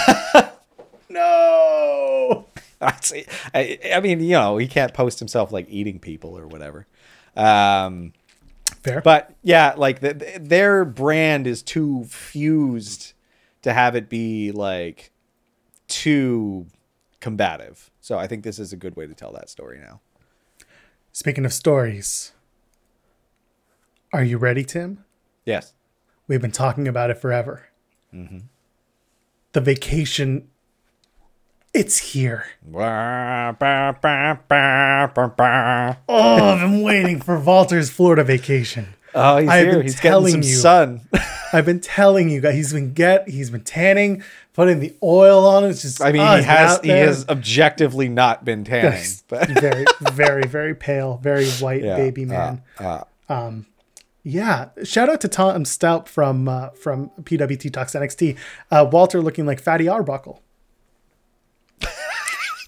[1.08, 2.46] No.
[2.80, 6.86] I, I mean you know he can't post himself like eating people or whatever.
[7.36, 8.12] Um
[8.82, 9.00] Fair.
[9.00, 13.12] But yeah, like the, the- their brand is too fused
[13.62, 15.10] to have it be like
[15.88, 16.66] too
[17.20, 17.90] combative.
[18.00, 20.00] So I think this is a good way to tell that story now.
[21.12, 22.32] Speaking of stories,
[24.12, 25.04] are you ready, Tim?
[25.44, 25.74] Yes.
[26.26, 27.68] We've been talking about it forever.
[28.14, 28.38] Mm-hmm.
[29.52, 30.48] The vacation,
[31.74, 32.46] it's here.
[36.08, 38.94] Oh, I've been waiting for Walter's Florida vacation.
[39.14, 39.72] Oh, he's I've here.
[39.74, 40.56] been He's getting telling some you.
[40.56, 41.00] sun.
[41.52, 44.22] I've been telling you guys, he's been get, he's been tanning,
[44.54, 45.64] putting the oil on.
[45.64, 49.84] It's just, I mean, oh, he has he has objectively not been tanning, but very,
[50.12, 52.62] very, very pale, very white yeah, baby man.
[52.78, 52.82] uh,
[53.28, 53.52] uh,
[54.24, 58.38] Yeah, shout out to Tom Stout from uh, from PWT Talks NXT.
[58.70, 60.42] Uh, Walter looking like Fatty Arbuckle.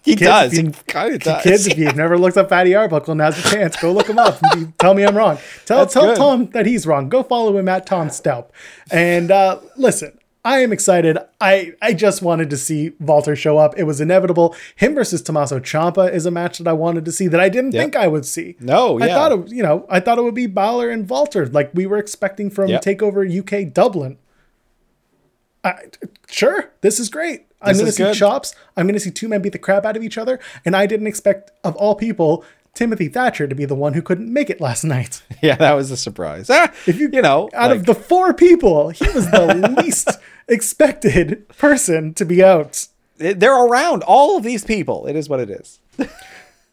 [0.04, 0.52] He does.
[0.52, 1.42] if you- he kind of does.
[1.42, 3.76] Kids, if you've never looked up Fatty Arbuckle, now's your chance.
[3.76, 4.38] Go look him up.
[4.78, 5.38] tell me I'm wrong.
[5.66, 6.16] Tell That's tell good.
[6.16, 7.08] Tom that he's wrong.
[7.08, 8.50] Go follow him at Tom Stout.
[8.90, 11.16] And uh, listen, I am excited.
[11.40, 13.72] I I just wanted to see Walter show up.
[13.78, 14.54] It was inevitable.
[14.76, 17.72] Him versus Tommaso Ciampa is a match that I wanted to see that I didn't
[17.72, 18.56] think I would see.
[18.60, 21.70] No, I thought it, you know, I thought it would be Balor and Walter, like
[21.72, 22.82] we were expecting from Yep.
[22.82, 24.18] Takeover UK Dublin.
[25.62, 25.76] I,
[26.28, 27.46] sure, this is great.
[27.66, 28.14] I'm going to see good.
[28.14, 28.54] chops.
[28.76, 30.86] I'm going to see two men beat the crap out of each other, and I
[30.86, 32.44] didn't expect, of all people,
[32.74, 35.22] Timothy Thatcher to be the one who couldn't make it last night.
[35.42, 36.48] Yeah, that was a surprise.
[36.50, 40.08] Ah, If you, you know, out like- of the four people, he was the least
[40.48, 42.86] expected person to be out.
[43.18, 45.06] they're around all of these people.
[45.06, 45.80] It is what it is.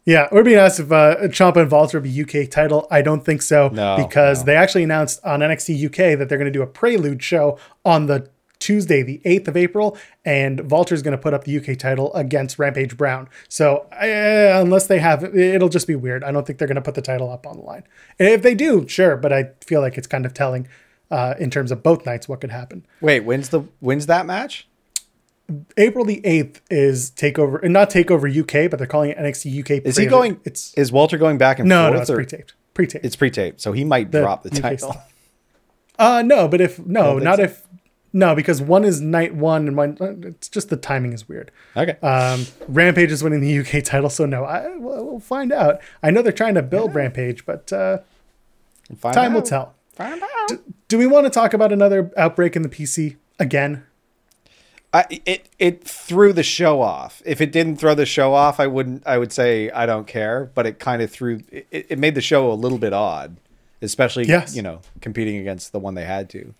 [0.04, 2.88] Yeah, we're being asked if uh, Ciampa and Walter will be UK title.
[2.90, 4.46] I don't think so No, because no.
[4.46, 8.06] they actually announced on NXT UK that they're going to do a prelude show on
[8.06, 8.28] the
[8.62, 12.58] Tuesday, the 8th of April, and Walter's going to put up the UK title against
[12.58, 13.28] Rampage Brown.
[13.48, 16.22] So uh, unless they have, it'll just be weird.
[16.22, 17.82] I don't think they're going to put the title up on the line.
[18.18, 20.68] And if they do, sure, but I feel like it's kind of telling
[21.10, 22.86] uh, in terms of both nights what could happen.
[23.00, 24.68] Wait, when's the when's that match?
[25.76, 29.84] April the 8th is Takeover, and not Takeover UK, but they're calling it NXT UK.
[29.84, 30.40] Is he going?
[30.44, 31.94] It's is Walter going back and no, forth?
[31.94, 32.54] no, it's or- pre-taped.
[32.74, 33.04] Pre-taped.
[33.04, 34.92] It's pre-taped, so he might drop the UK title.
[34.92, 35.12] stuff.
[35.98, 37.42] Uh no, but if no, not so.
[37.42, 37.61] if
[38.12, 39.96] no, because one is night one and one.
[40.26, 41.50] It's just the timing is weird.
[41.76, 41.96] Okay.
[42.06, 45.80] Um, Rampage is winning the UK title, so no, I we'll, we'll find out.
[46.02, 47.98] I know they're trying to build Rampage, but uh,
[48.98, 49.74] Find time will tell.
[49.94, 50.58] Find out.
[50.88, 53.84] Do we want to talk about another outbreak in the PC again?
[54.94, 57.22] I, it it threw the show off.
[57.24, 59.06] If it didn't throw the show off, I wouldn't.
[59.06, 60.50] I would say I don't care.
[60.54, 61.40] But it kind of threw.
[61.50, 63.38] It, it made the show a little bit odd,
[63.80, 64.54] especially Yes.
[64.54, 66.52] you know competing against the one they had to.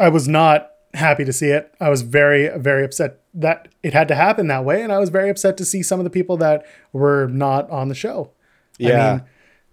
[0.00, 1.72] I was not happy to see it.
[1.80, 5.08] I was very, very upset that it had to happen that way, and I was
[5.10, 8.30] very upset to see some of the people that were not on the show.
[8.78, 9.20] Yeah.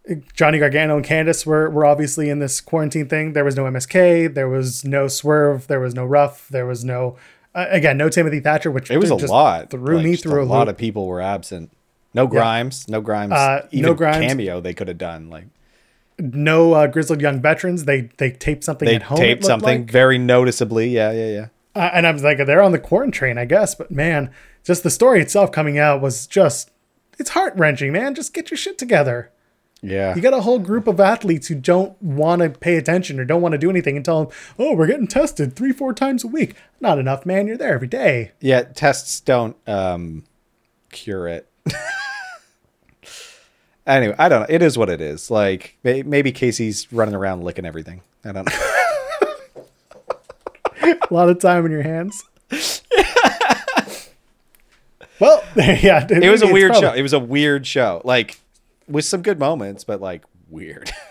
[0.07, 3.33] I mean, Johnny Gargano and Candice were, were obviously in this quarantine thing.
[3.33, 7.17] There was no MSK, there was no Swerve, there was no Rough, there was no
[7.53, 9.69] uh, again no Timothy Thatcher, which It was a lot.
[9.69, 10.69] Threw Like, me through a a, lot loop.
[10.75, 11.71] of people were absent.
[12.13, 13.33] No Grimes, no Grimes.
[13.33, 14.25] Uh, no even Grimes.
[14.25, 15.29] cameo they could have done.
[15.29, 15.45] Like
[16.19, 17.85] no uh, grizzled young veterans.
[17.85, 19.17] They they taped something they at home.
[19.17, 19.91] taped something like.
[19.91, 20.89] very noticeably.
[20.89, 21.47] Yeah, yeah, yeah.
[21.75, 23.75] Uh, and I was like, they're on the quarantine train, I guess.
[23.75, 24.31] But man,
[24.63, 26.71] just the story itself coming out was just
[27.17, 28.15] it's heart wrenching, man.
[28.15, 29.31] Just get your shit together.
[29.81, 30.15] Yeah.
[30.15, 33.41] You got a whole group of athletes who don't want to pay attention or don't
[33.41, 36.27] want to do anything and tell them, oh, we're getting tested three, four times a
[36.27, 36.55] week.
[36.81, 37.47] Not enough, man.
[37.47, 38.31] You're there every day.
[38.41, 40.25] Yeah, tests don't um,
[40.91, 41.47] cure it.
[43.89, 44.45] anyway, I don't know.
[44.49, 45.29] It is what it is.
[45.31, 48.01] Like maybe Casey's running around licking everything.
[48.23, 49.65] I don't know.
[51.09, 52.23] A lot of time in your hands.
[55.19, 56.07] well, yeah.
[56.09, 56.93] It was a weird show.
[56.93, 58.01] It was a weird show.
[58.03, 58.39] Like
[58.87, 60.91] with some good moments, but like weird.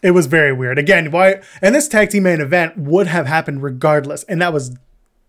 [0.00, 0.78] It was very weird.
[0.78, 1.42] Again, why?
[1.60, 4.76] And this tag team main event would have happened regardless, and that was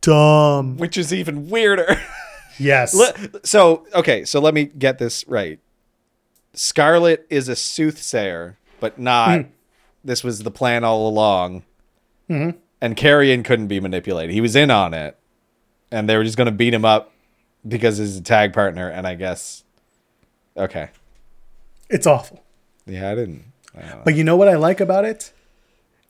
[0.01, 0.77] dumb.
[0.77, 1.99] Which is even weirder.
[2.59, 2.95] Yes.
[3.43, 5.59] So okay, so let me get this right.
[6.53, 9.41] Scarlett is a soothsayer, but not.
[9.41, 9.47] Hmm.
[10.03, 11.63] This was the plan all along.
[12.29, 12.57] Mm-hmm.
[12.81, 14.33] And Karrion couldn't be manipulated.
[14.33, 15.17] He was in on it,
[15.91, 17.11] and they were just going to beat him up
[17.67, 18.87] because he's a tag partner.
[18.89, 19.63] And I guess,
[20.55, 20.89] okay,
[21.89, 22.43] It's awful.
[22.85, 23.43] yeah, I didn't.
[23.77, 23.99] I.
[24.05, 25.33] But you know what I like about it?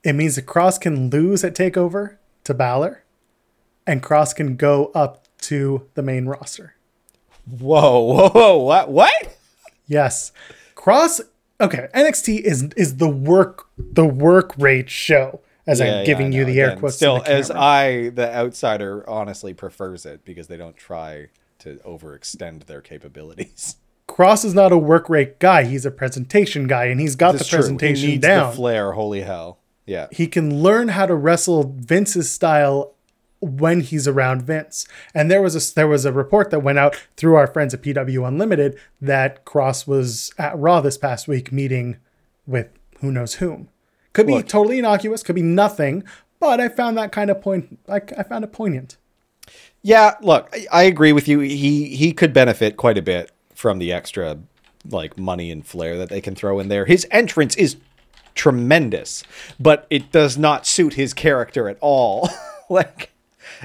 [0.04, 3.04] It means that Cross can lose at Takeover to Balor,
[3.88, 6.76] and Cross can go up to the main roster.
[7.50, 8.90] Whoa, whoa, whoa, what?
[8.92, 9.38] What?
[9.90, 10.32] Yes,
[10.76, 11.20] Cross.
[11.60, 15.42] Okay, NXT is is the work the work rate show.
[15.68, 16.96] As Yeah, I'm giving yeah, you the air Again, quotes.
[16.96, 17.52] Still, as.
[17.52, 21.28] I, the outsider, honestly prefers it because they don't try
[21.60, 23.76] to overextend their capabilities.
[24.08, 25.66] Cross is not a work rate guy.
[25.66, 27.58] He's a presentation guy, and he's got That's the true.
[27.60, 28.50] presentation he needs down.
[28.50, 28.94] the flair.
[28.94, 29.60] Holy hell!
[29.86, 32.96] Yeah, he can learn how to wrestle Vince's style
[33.42, 34.86] when he's around Vince.
[35.14, 37.82] And there was a there was a report that went out through our friends at
[37.82, 41.98] PW Unlimited that Cross was at Raw this past week meeting
[42.46, 42.70] with
[43.00, 43.70] who knows whom.
[44.14, 44.48] Could be Look.
[44.48, 46.04] totally innocuous, could be nothing,
[46.40, 47.80] but I found that kind of point.
[47.88, 48.98] I, I found it poignant.
[49.82, 50.16] yeah.
[50.22, 51.40] Look, I, I agree with you.
[51.40, 54.40] He he could benefit quite a bit from the extra
[54.90, 56.86] like money and flair that they can throw in there.
[56.86, 57.78] His entrance is
[58.36, 59.24] tremendous,
[59.60, 62.30] but it does not suit his character at all.
[62.70, 63.12] like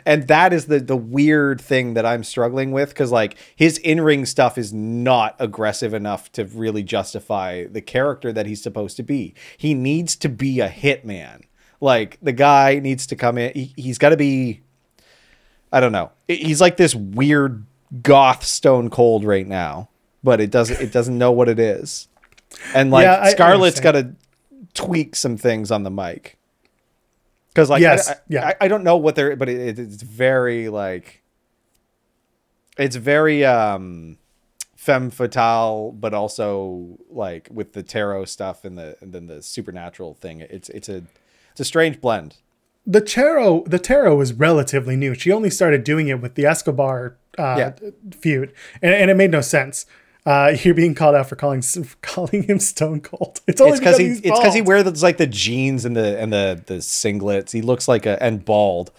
[0.05, 4.26] and that is the the weird thing that I'm struggling with cuz like his in-ring
[4.26, 9.34] stuff is not aggressive enough to really justify the character that he's supposed to be.
[9.57, 11.42] He needs to be a hitman.
[11.80, 14.62] Like the guy needs to come in he, he's got to be
[15.72, 16.12] I don't know.
[16.28, 17.66] He's like this weird
[18.03, 19.88] goth stone cold right now,
[20.22, 22.09] but it doesn't it doesn't know what it is.
[22.74, 24.14] And like Yeah, Scarlett's got to
[24.74, 26.38] tweak some things on the mic.
[27.55, 28.46] Cuz like Yes, I, I, yeah.
[28.48, 31.22] I, I don't know what they're but it, it's very like
[32.78, 34.18] it's very um
[34.76, 40.14] femme fatale but also like with the tarot stuff and the and then the supernatural
[40.14, 40.40] thing.
[40.40, 41.02] It's it's a
[41.52, 42.36] it's a strange blend.
[42.86, 45.14] The tarot, the tarot is relatively new.
[45.14, 47.90] She only started doing it with the Escobar uh, Yeah.
[48.20, 48.52] feud,
[48.82, 49.86] and, and it made no sense.
[50.27, 51.62] Uh, you're being called out for calling
[52.03, 53.41] calling him Stone Cold.
[53.47, 56.33] It's only it's because he it's because he wears like the jeans and the and
[56.33, 57.51] the the singlets.
[57.51, 58.91] He looks like a and bald.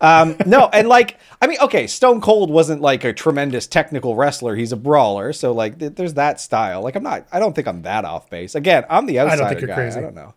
[0.00, 4.56] Um, no, and like I mean, okay, Stone Cold wasn't like a tremendous technical wrestler.
[4.56, 6.82] He's a brawler, so like th- there's that style.
[6.82, 7.26] Like I'm not.
[7.32, 8.54] I don't think I'm that off base.
[8.54, 9.74] Again, I'm the outsider I don't think you're guy.
[9.74, 9.98] crazy.
[9.98, 10.34] I don't know.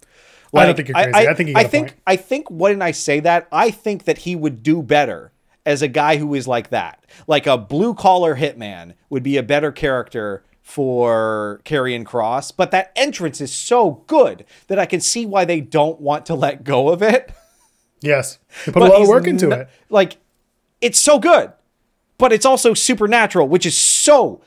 [0.56, 1.28] I don't think you're crazy.
[1.28, 1.96] I think you got I think.
[2.06, 5.33] I think when I say that, I think that he would do better
[5.66, 7.06] as a guy who is like that.
[7.28, 12.92] Like a blue collar hitman would be a better character for Karrion Cross, but that
[12.96, 16.90] entrance is so good that I can see why they don't want to let go
[16.90, 17.34] of it.
[18.02, 19.70] Yes, they put But a lot of work into n- it.
[19.90, 20.18] Like
[20.82, 21.54] it's so good,
[22.18, 24.42] but it's also supernatural, which is so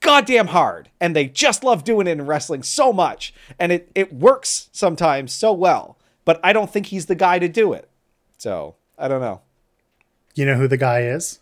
[0.00, 0.90] goddamn hard.
[1.00, 3.34] And they just love doing it in wrestling so much.
[3.58, 5.98] And it, it works sometimes so well.
[6.24, 7.88] But I don't think he's the guy to do it.
[8.38, 9.42] So I don't know.
[10.34, 11.40] You know who the guy is?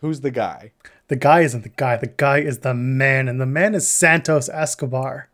[0.00, 0.72] Who's the guy?
[1.08, 1.96] The guy isn't the guy.
[1.96, 5.28] The guy is the man, and the man is Santos Escobar.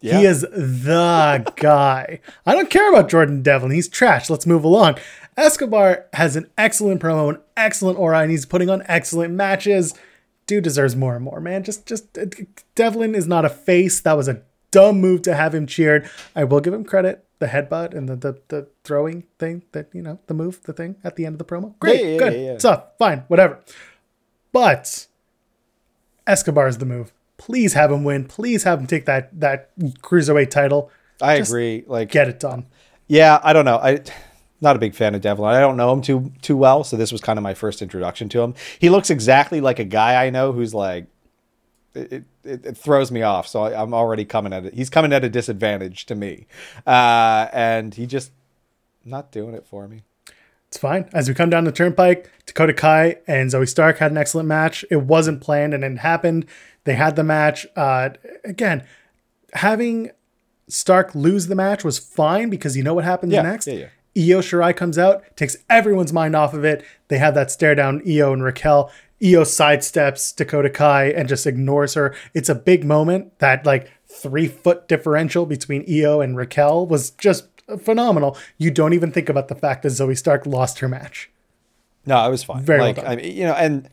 [0.00, 0.18] Yeah.
[0.18, 2.20] He is the guy.
[2.44, 3.70] I don't care about Jordan Devlin.
[3.70, 4.28] He's trash.
[4.30, 4.98] Let's move along.
[5.36, 9.94] Escobar has an excellent promo, an excellent aura, and he's putting on excellent matches.
[10.46, 11.62] Dude deserves more and more, man.
[11.62, 12.26] Just, just uh,
[12.74, 14.00] Devlin is not a face.
[14.00, 16.10] That was a dumb move to have him cheered.
[16.34, 17.24] I will give him credit.
[17.42, 20.94] The headbutt and the the, the throwing thing, that you know, the move, the thing
[21.02, 21.76] at the end of the promo.
[21.80, 22.84] Great, Yeah, yeah, good yeah, stuff.
[22.98, 23.58] Fine, whatever.
[24.52, 25.06] But
[26.26, 27.12] Escobar is the move.
[27.38, 28.26] Please have him win.
[28.26, 29.70] Please have him take that that
[30.02, 30.90] cruiserweight title.
[31.20, 31.84] I Just agree.
[31.86, 32.66] Like, Get it done.
[33.08, 33.78] yeah, I don't know.
[33.78, 34.00] I
[34.60, 35.52] not a big fan of Devlin.
[35.52, 38.28] I don't know him too too well, so this was kind of my first introduction
[38.30, 38.54] to him.
[38.78, 41.06] He looks exactly like a guy I know who's like
[41.94, 42.12] it,
[42.44, 43.46] it, it throws me off.
[43.46, 44.74] So I, I'm already coming at it.
[44.74, 46.46] He's coming at a disadvantage to me,
[46.86, 48.32] uh, and he just
[49.04, 50.02] not doing it for me.
[50.68, 51.08] It's fine.
[51.12, 54.84] As we come down the turnpike, Dakota Kai and Zoey Stark had an excellent match.
[54.90, 56.46] It wasn't planned and it happened.
[56.84, 57.66] They had the match.
[57.76, 58.10] Uh,
[58.42, 58.82] again,
[59.52, 60.12] having
[60.68, 63.66] Stark lose the match was fine because you know what happens Yeah, next.
[63.66, 64.34] yeah, yeah.
[64.34, 66.82] Io Shirai comes out, takes everyone's mind off of it.
[67.08, 68.90] They have that stare down, Io and Raquel.
[69.22, 72.14] Io sidesteps Dakota Kai and just ignores her.
[72.34, 73.38] It's a big moment.
[73.38, 77.46] That like three foot differential between Io and Raquel was just
[77.80, 78.36] phenomenal.
[78.58, 81.30] You don't even think about the fact that Zoey Stark lost her match.
[82.04, 82.62] No, it was fine.
[82.64, 83.06] Very well like done.
[83.06, 83.88] I mean, you know, and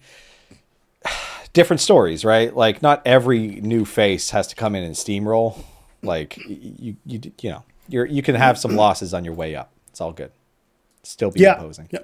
[1.53, 2.55] different stories, right?
[2.55, 5.63] Like not every new face has to come in and steamroll.
[6.01, 9.71] Like you, you, you know, you're you can have some losses on your way up.
[9.89, 10.32] It's all good.
[11.03, 11.55] Still be Yeah.
[11.55, 11.88] imposing.
[11.91, 11.99] Yeah.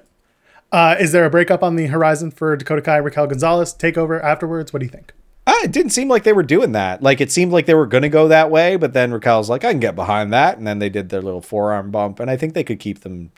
[0.72, 4.72] Uh, is there a breakup on the horizon for Dakota Kai, Raquel Gonzalez takeover afterwards?
[4.72, 5.12] What do you think?
[5.46, 7.02] Ah, it didn't seem like they were doing that.
[7.02, 9.64] Like it seemed like they were going to go that way, but then Raquel's like,
[9.64, 12.36] I can get behind that, and then they did their little forearm bump, and I
[12.36, 13.30] think they could keep them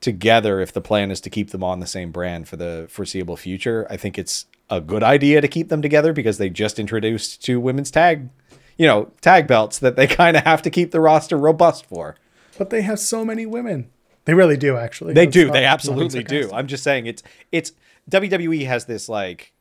[0.00, 3.36] together if the plan is to keep them on the same brand for the foreseeable
[3.36, 3.86] future.
[3.90, 7.58] I think it's a good idea to keep them together because they just introduced two
[7.58, 8.28] women's tag,
[8.76, 12.16] you know, tag belts that they kind of have to keep the roster robust for.
[12.56, 13.90] But they have so many women.
[14.24, 15.14] They really do, actually.
[15.14, 15.46] They do.
[15.46, 16.50] not- They absolutely do.
[16.52, 17.72] I'm just saying it's it's
[18.10, 19.52] WWE has this like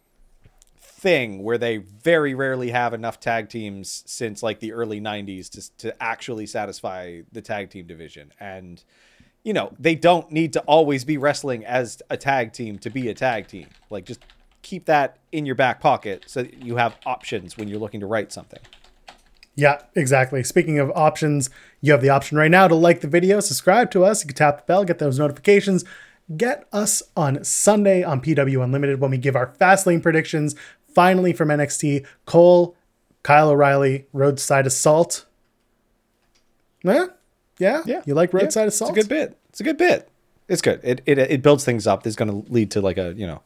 [0.79, 5.77] thing where they very rarely have enough tag teams since like the early 90s to
[5.77, 8.83] to actually satisfy the tag team division and
[9.43, 13.09] you know, they don't need to always be wrestling as a tag team to be
[13.09, 13.65] a tag team.
[13.89, 14.19] Like just
[14.61, 18.05] keep that in your back pocket so that you have options when you're looking to
[18.05, 18.59] write something.
[19.55, 20.43] Yeah, exactly.
[20.43, 21.49] Speaking of options,
[21.81, 24.23] you have the option right now to like the video, subscribe to us.
[24.23, 25.83] You can tap the bell, get those notifications.
[26.37, 30.55] Get us on Sunday on PW Unlimited when we give our fast lane predictions.
[30.95, 32.75] Finally, from NXT, Cole,
[33.23, 35.25] Kyle O'Reilly, Roadside Assault.
[36.83, 37.07] Yeah,
[37.59, 38.01] yeah, Yeah.
[38.05, 38.97] You like Yeah, Roadside Assault?
[38.97, 39.37] It's a good bit.
[39.49, 40.09] It's a good bit.
[40.47, 40.79] It's good.
[40.83, 42.07] It it, it builds things up.
[42.07, 43.41] It's going to lead to like a, you know,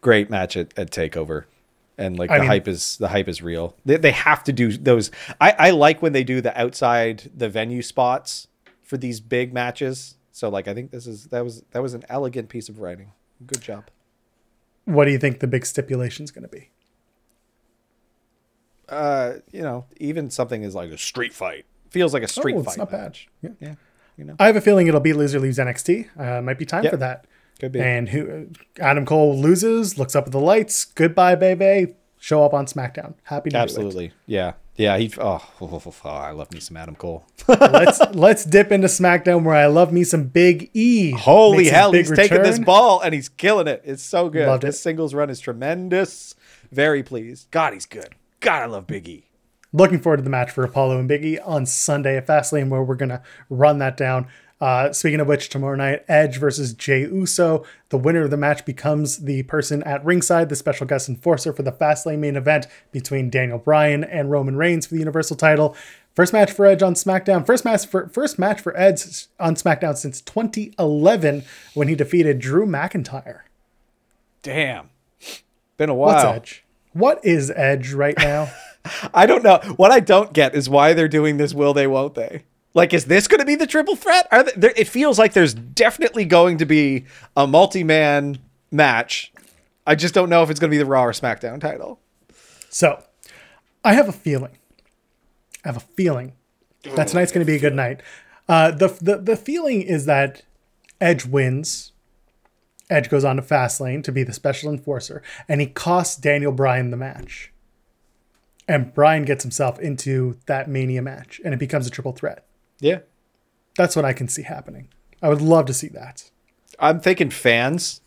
[0.00, 1.44] great match at, at Takeover.
[1.98, 3.76] And like I the mean- hype is the hype is real.
[3.84, 5.10] They, they have to do those.
[5.40, 8.48] I, I like when they do the outside the venue spots
[8.82, 10.16] for these big matches.
[10.32, 13.12] So like I think this is that was that was an elegant piece of writing.
[13.46, 13.84] Good job.
[14.84, 16.70] What do you think the big stipulation is going to be?
[18.88, 22.60] Uh, you know, even something is like a street fight feels like a street Oh,
[22.60, 22.78] it's fight.
[22.78, 23.18] not bad.
[23.42, 23.50] Yeah.
[23.60, 23.74] Yeah,
[24.16, 26.08] you know, I have a feeling it'll be Loser Leaves NXT.
[26.18, 26.90] Uh, might be time Yep.
[26.92, 27.26] for that.
[27.62, 27.80] Could be.
[27.80, 28.48] And who
[28.80, 30.84] Adam Cole loses, looks up at the lights.
[30.84, 31.94] Goodbye, baby.
[32.18, 33.14] Show up on SmackDown.
[33.22, 34.12] Happy to Absolutely.
[34.26, 34.54] Yeah.
[34.76, 34.98] Yeah.
[34.98, 35.12] He.
[35.18, 35.42] Oh,
[36.04, 37.24] I love me some Adam Cole.
[37.48, 41.12] Let's let's dip into SmackDown where I love me some Big E.
[41.12, 43.82] Holy hell, he's taking this ball and he's killing it.
[43.84, 44.46] It's so good.
[44.46, 44.82] Loved This it.
[44.82, 46.34] singles run is tremendous.
[46.70, 47.50] Very pleased.
[47.50, 48.14] God, he's good.
[48.40, 49.26] God, I love Big E.
[49.72, 52.82] Looking forward to the match for Apollo and Big E on Sunday at Fastlane, where
[52.82, 54.26] we're gonna run that down.
[54.62, 57.64] Uh, speaking of which, tomorrow night, Edge versus Jey Uso.
[57.88, 61.64] The winner of the match becomes the person at ringside, the special guest enforcer for
[61.64, 65.74] the Fastlane main event between Daniel Bryan and Roman Reigns for the Universal title.
[66.14, 67.44] First match for Edge on SmackDown.
[67.44, 71.42] First match for first match for Edge on SmackDown since 2011
[71.74, 73.40] when he defeated Drew McIntyre.
[74.42, 74.90] Damn.
[75.76, 76.14] Been a while.
[76.14, 76.36] What's.
[76.36, 76.64] Edge?
[76.92, 78.52] What is Edge right now?
[79.12, 79.58] I don't know.
[79.74, 82.44] What I don't get is why they're doing this will they, won't they?
[82.74, 84.26] Like, is this going to be the triple threat?
[84.30, 87.04] Are they, there, it feels like there's definitely going to be
[87.36, 88.38] a multi man
[88.70, 89.32] match.
[89.86, 92.00] I just don't know if it's going to be the Raw or SmackDown title.
[92.70, 93.02] So,
[93.84, 94.56] I have a feeling.
[95.64, 96.32] I have a feeling
[96.82, 98.00] that tonight's going to be a good night.
[98.48, 100.42] Uh, the, the the feeling is that
[101.00, 101.92] Edge wins.
[102.90, 106.90] Edge goes on to Fastlane to be the special enforcer, and he costs Daniel Bryan
[106.90, 107.52] the match.
[108.68, 112.44] And Bryan gets himself into that Mania match, and it becomes a triple threat.
[112.82, 112.98] Yeah.
[113.76, 114.88] That's what I can see happening.
[115.22, 116.30] I would love to see that.
[116.78, 118.00] I'm thinking fans.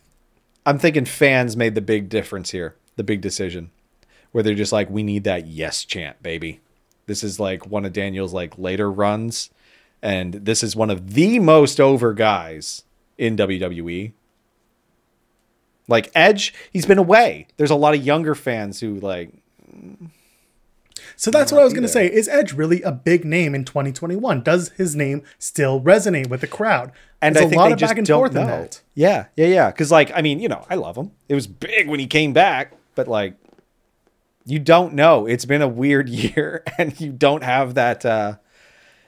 [0.65, 3.71] I'm thinking fans made the big difference here, the big decision,
[4.31, 6.59] where they're just like, we need that yes chant, baby.
[7.07, 9.49] This is like one of Daniel's like later runs,
[10.01, 12.83] and this is one of the most over guys
[13.17, 14.11] in WWE.
[15.87, 17.47] Like Edge, he's been away.
[17.57, 19.31] There's a lot of younger fans who like,
[21.15, 22.07] So that's what I was going to say.
[22.11, 24.41] Is Edge really a big name in 2021?
[24.43, 26.91] Does his name still resonate with the crowd?
[27.21, 28.41] and There's I think they just don't know.
[28.41, 28.81] in that.
[28.93, 29.71] Yeah, yeah, yeah.
[29.71, 31.11] Because like, I mean, you know, I love him.
[31.29, 33.35] It was big when he came back, but like,
[34.45, 35.25] You don't know.
[35.25, 38.05] It's been a weird year, and you don't have that.
[38.05, 38.35] Uh,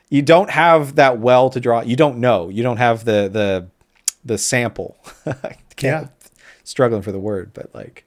[0.09, 1.81] you don't have that well to draw.
[1.81, 2.49] You don't know.
[2.49, 3.67] You don't have the the
[4.25, 4.97] the sample.
[5.79, 6.07] Yeah.
[6.63, 8.03] struggling for the word, but like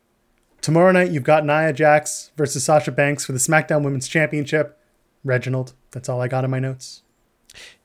[0.61, 4.79] Tomorrow night, you've got Nia Jax versus Sasha Banks for the SmackDown Women's Championship.
[5.25, 5.75] Reginald.
[5.91, 7.03] That's all I got in my notes.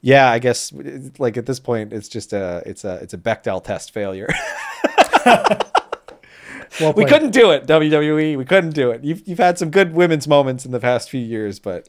[0.01, 0.71] yeah, I guess
[1.17, 4.29] like at this point, it's just a it's a it's a Bechdel test failure.
[6.79, 8.37] Well we couldn't do it, WWE.
[8.37, 9.03] We couldn't do it.
[9.03, 11.87] You've you've had some good women's moments in the past few years, but.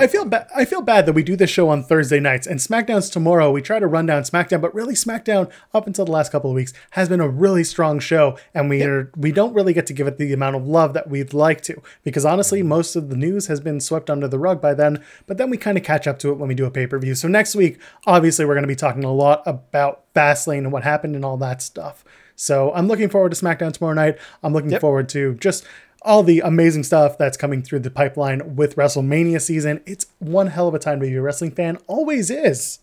[0.00, 0.46] I feel bad.
[0.54, 3.50] I feel bad that we do this show on Thursday nights and SmackDown's tomorrow.
[3.50, 6.54] We try to run down SmackDown, but really SmackDown up until the last couple of
[6.54, 9.92] weeks has been a really strong show, and we are we don't really get to
[9.92, 13.16] give it the amount of love that we'd like to because honestly, most of the
[13.16, 15.02] news has been swept under the rug by then.
[15.26, 16.98] But then we kind of catch up to it when we do a pay per
[16.98, 17.14] view.
[17.14, 20.84] So next week, obviously, we're going to be talking a lot about Fastlane and what
[20.84, 22.04] happened and all that stuff.
[22.40, 24.16] So I'm looking forward to SmackDown tomorrow night.
[24.44, 24.80] I'm looking Yep.
[24.80, 25.64] forward to just
[26.02, 29.80] all the amazing stuff that's coming through the pipeline with WrestleMania season.
[29.84, 31.78] It's one hell of a time to be a wrestling fan.
[31.86, 32.80] Always is.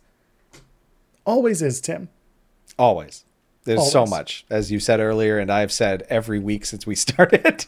[1.26, 2.09] Always is, Tim.
[2.78, 3.24] Always.
[3.63, 7.66] There's so much, as you said earlier, and I've said every week since we started.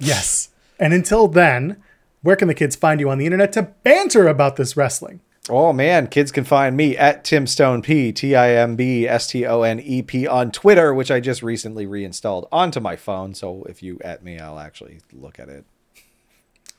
[0.00, 0.48] Yes.
[0.80, 1.80] And until then,
[2.22, 5.20] where can the kids find you on the internet to banter about this wrestling?
[5.50, 9.26] Oh man, kids can find me at Tim Stone P T I M B S
[9.26, 13.34] T O N E P on Twitter, which I just recently reinstalled onto my phone.
[13.34, 15.66] So if you at me, I'll actually look at it.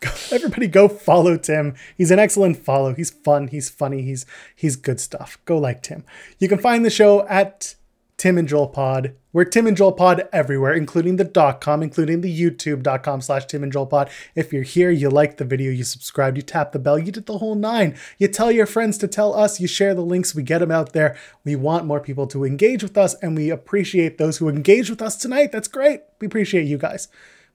[0.31, 1.75] Everybody go follow Tim.
[1.95, 2.95] He's an excellent follow.
[2.95, 3.49] He's fun.
[3.49, 4.01] He's funny.
[4.01, 5.37] He's he's good stuff.
[5.45, 6.03] Go like Tim.
[6.39, 7.75] You can find the show at
[8.17, 9.13] Tim and Joel Pod.
[9.33, 13.61] We're Tim and Joel Pod everywhere, including the dot com, including the youtube.com slash Tim
[13.61, 14.09] and Joel Pod.
[14.35, 17.25] If you're here, you like the video, you subscribe, you tap the bell, you did
[17.25, 17.97] the whole nine.
[18.17, 20.93] You tell your friends to tell us, you share the links, we get them out
[20.93, 21.17] there.
[21.43, 25.01] We want more people to engage with us, and we appreciate those who engage with
[25.01, 25.51] us tonight.
[25.51, 26.01] That's great.
[26.21, 27.09] We appreciate you guys.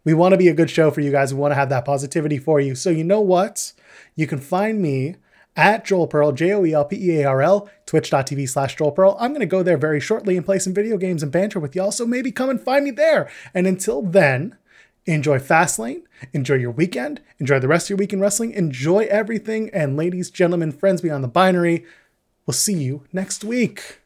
[0.05, 1.33] We want to be a good show for you guys.
[1.33, 2.75] We want to have that positivity for you.
[2.75, 3.73] So you know what?
[4.15, 5.17] You can find me
[5.57, 8.93] at Joel Pearl, J O E L P E A R L, twitch.tv slash Joel
[8.93, 9.17] Pearl.
[9.21, 11.75] I'm going to go there very shortly and play some video games and banter with
[11.75, 11.93] y'all.
[11.93, 13.31] So maybe come and find me there.
[13.55, 14.57] And until then,
[15.07, 19.71] enjoy Fastlane, enjoy your weekend, enjoy the rest of your week in wrestling, enjoy everything.
[19.73, 21.85] And ladies, gentlemen, friends beyond the binary,
[22.47, 24.00] we'll see you next week.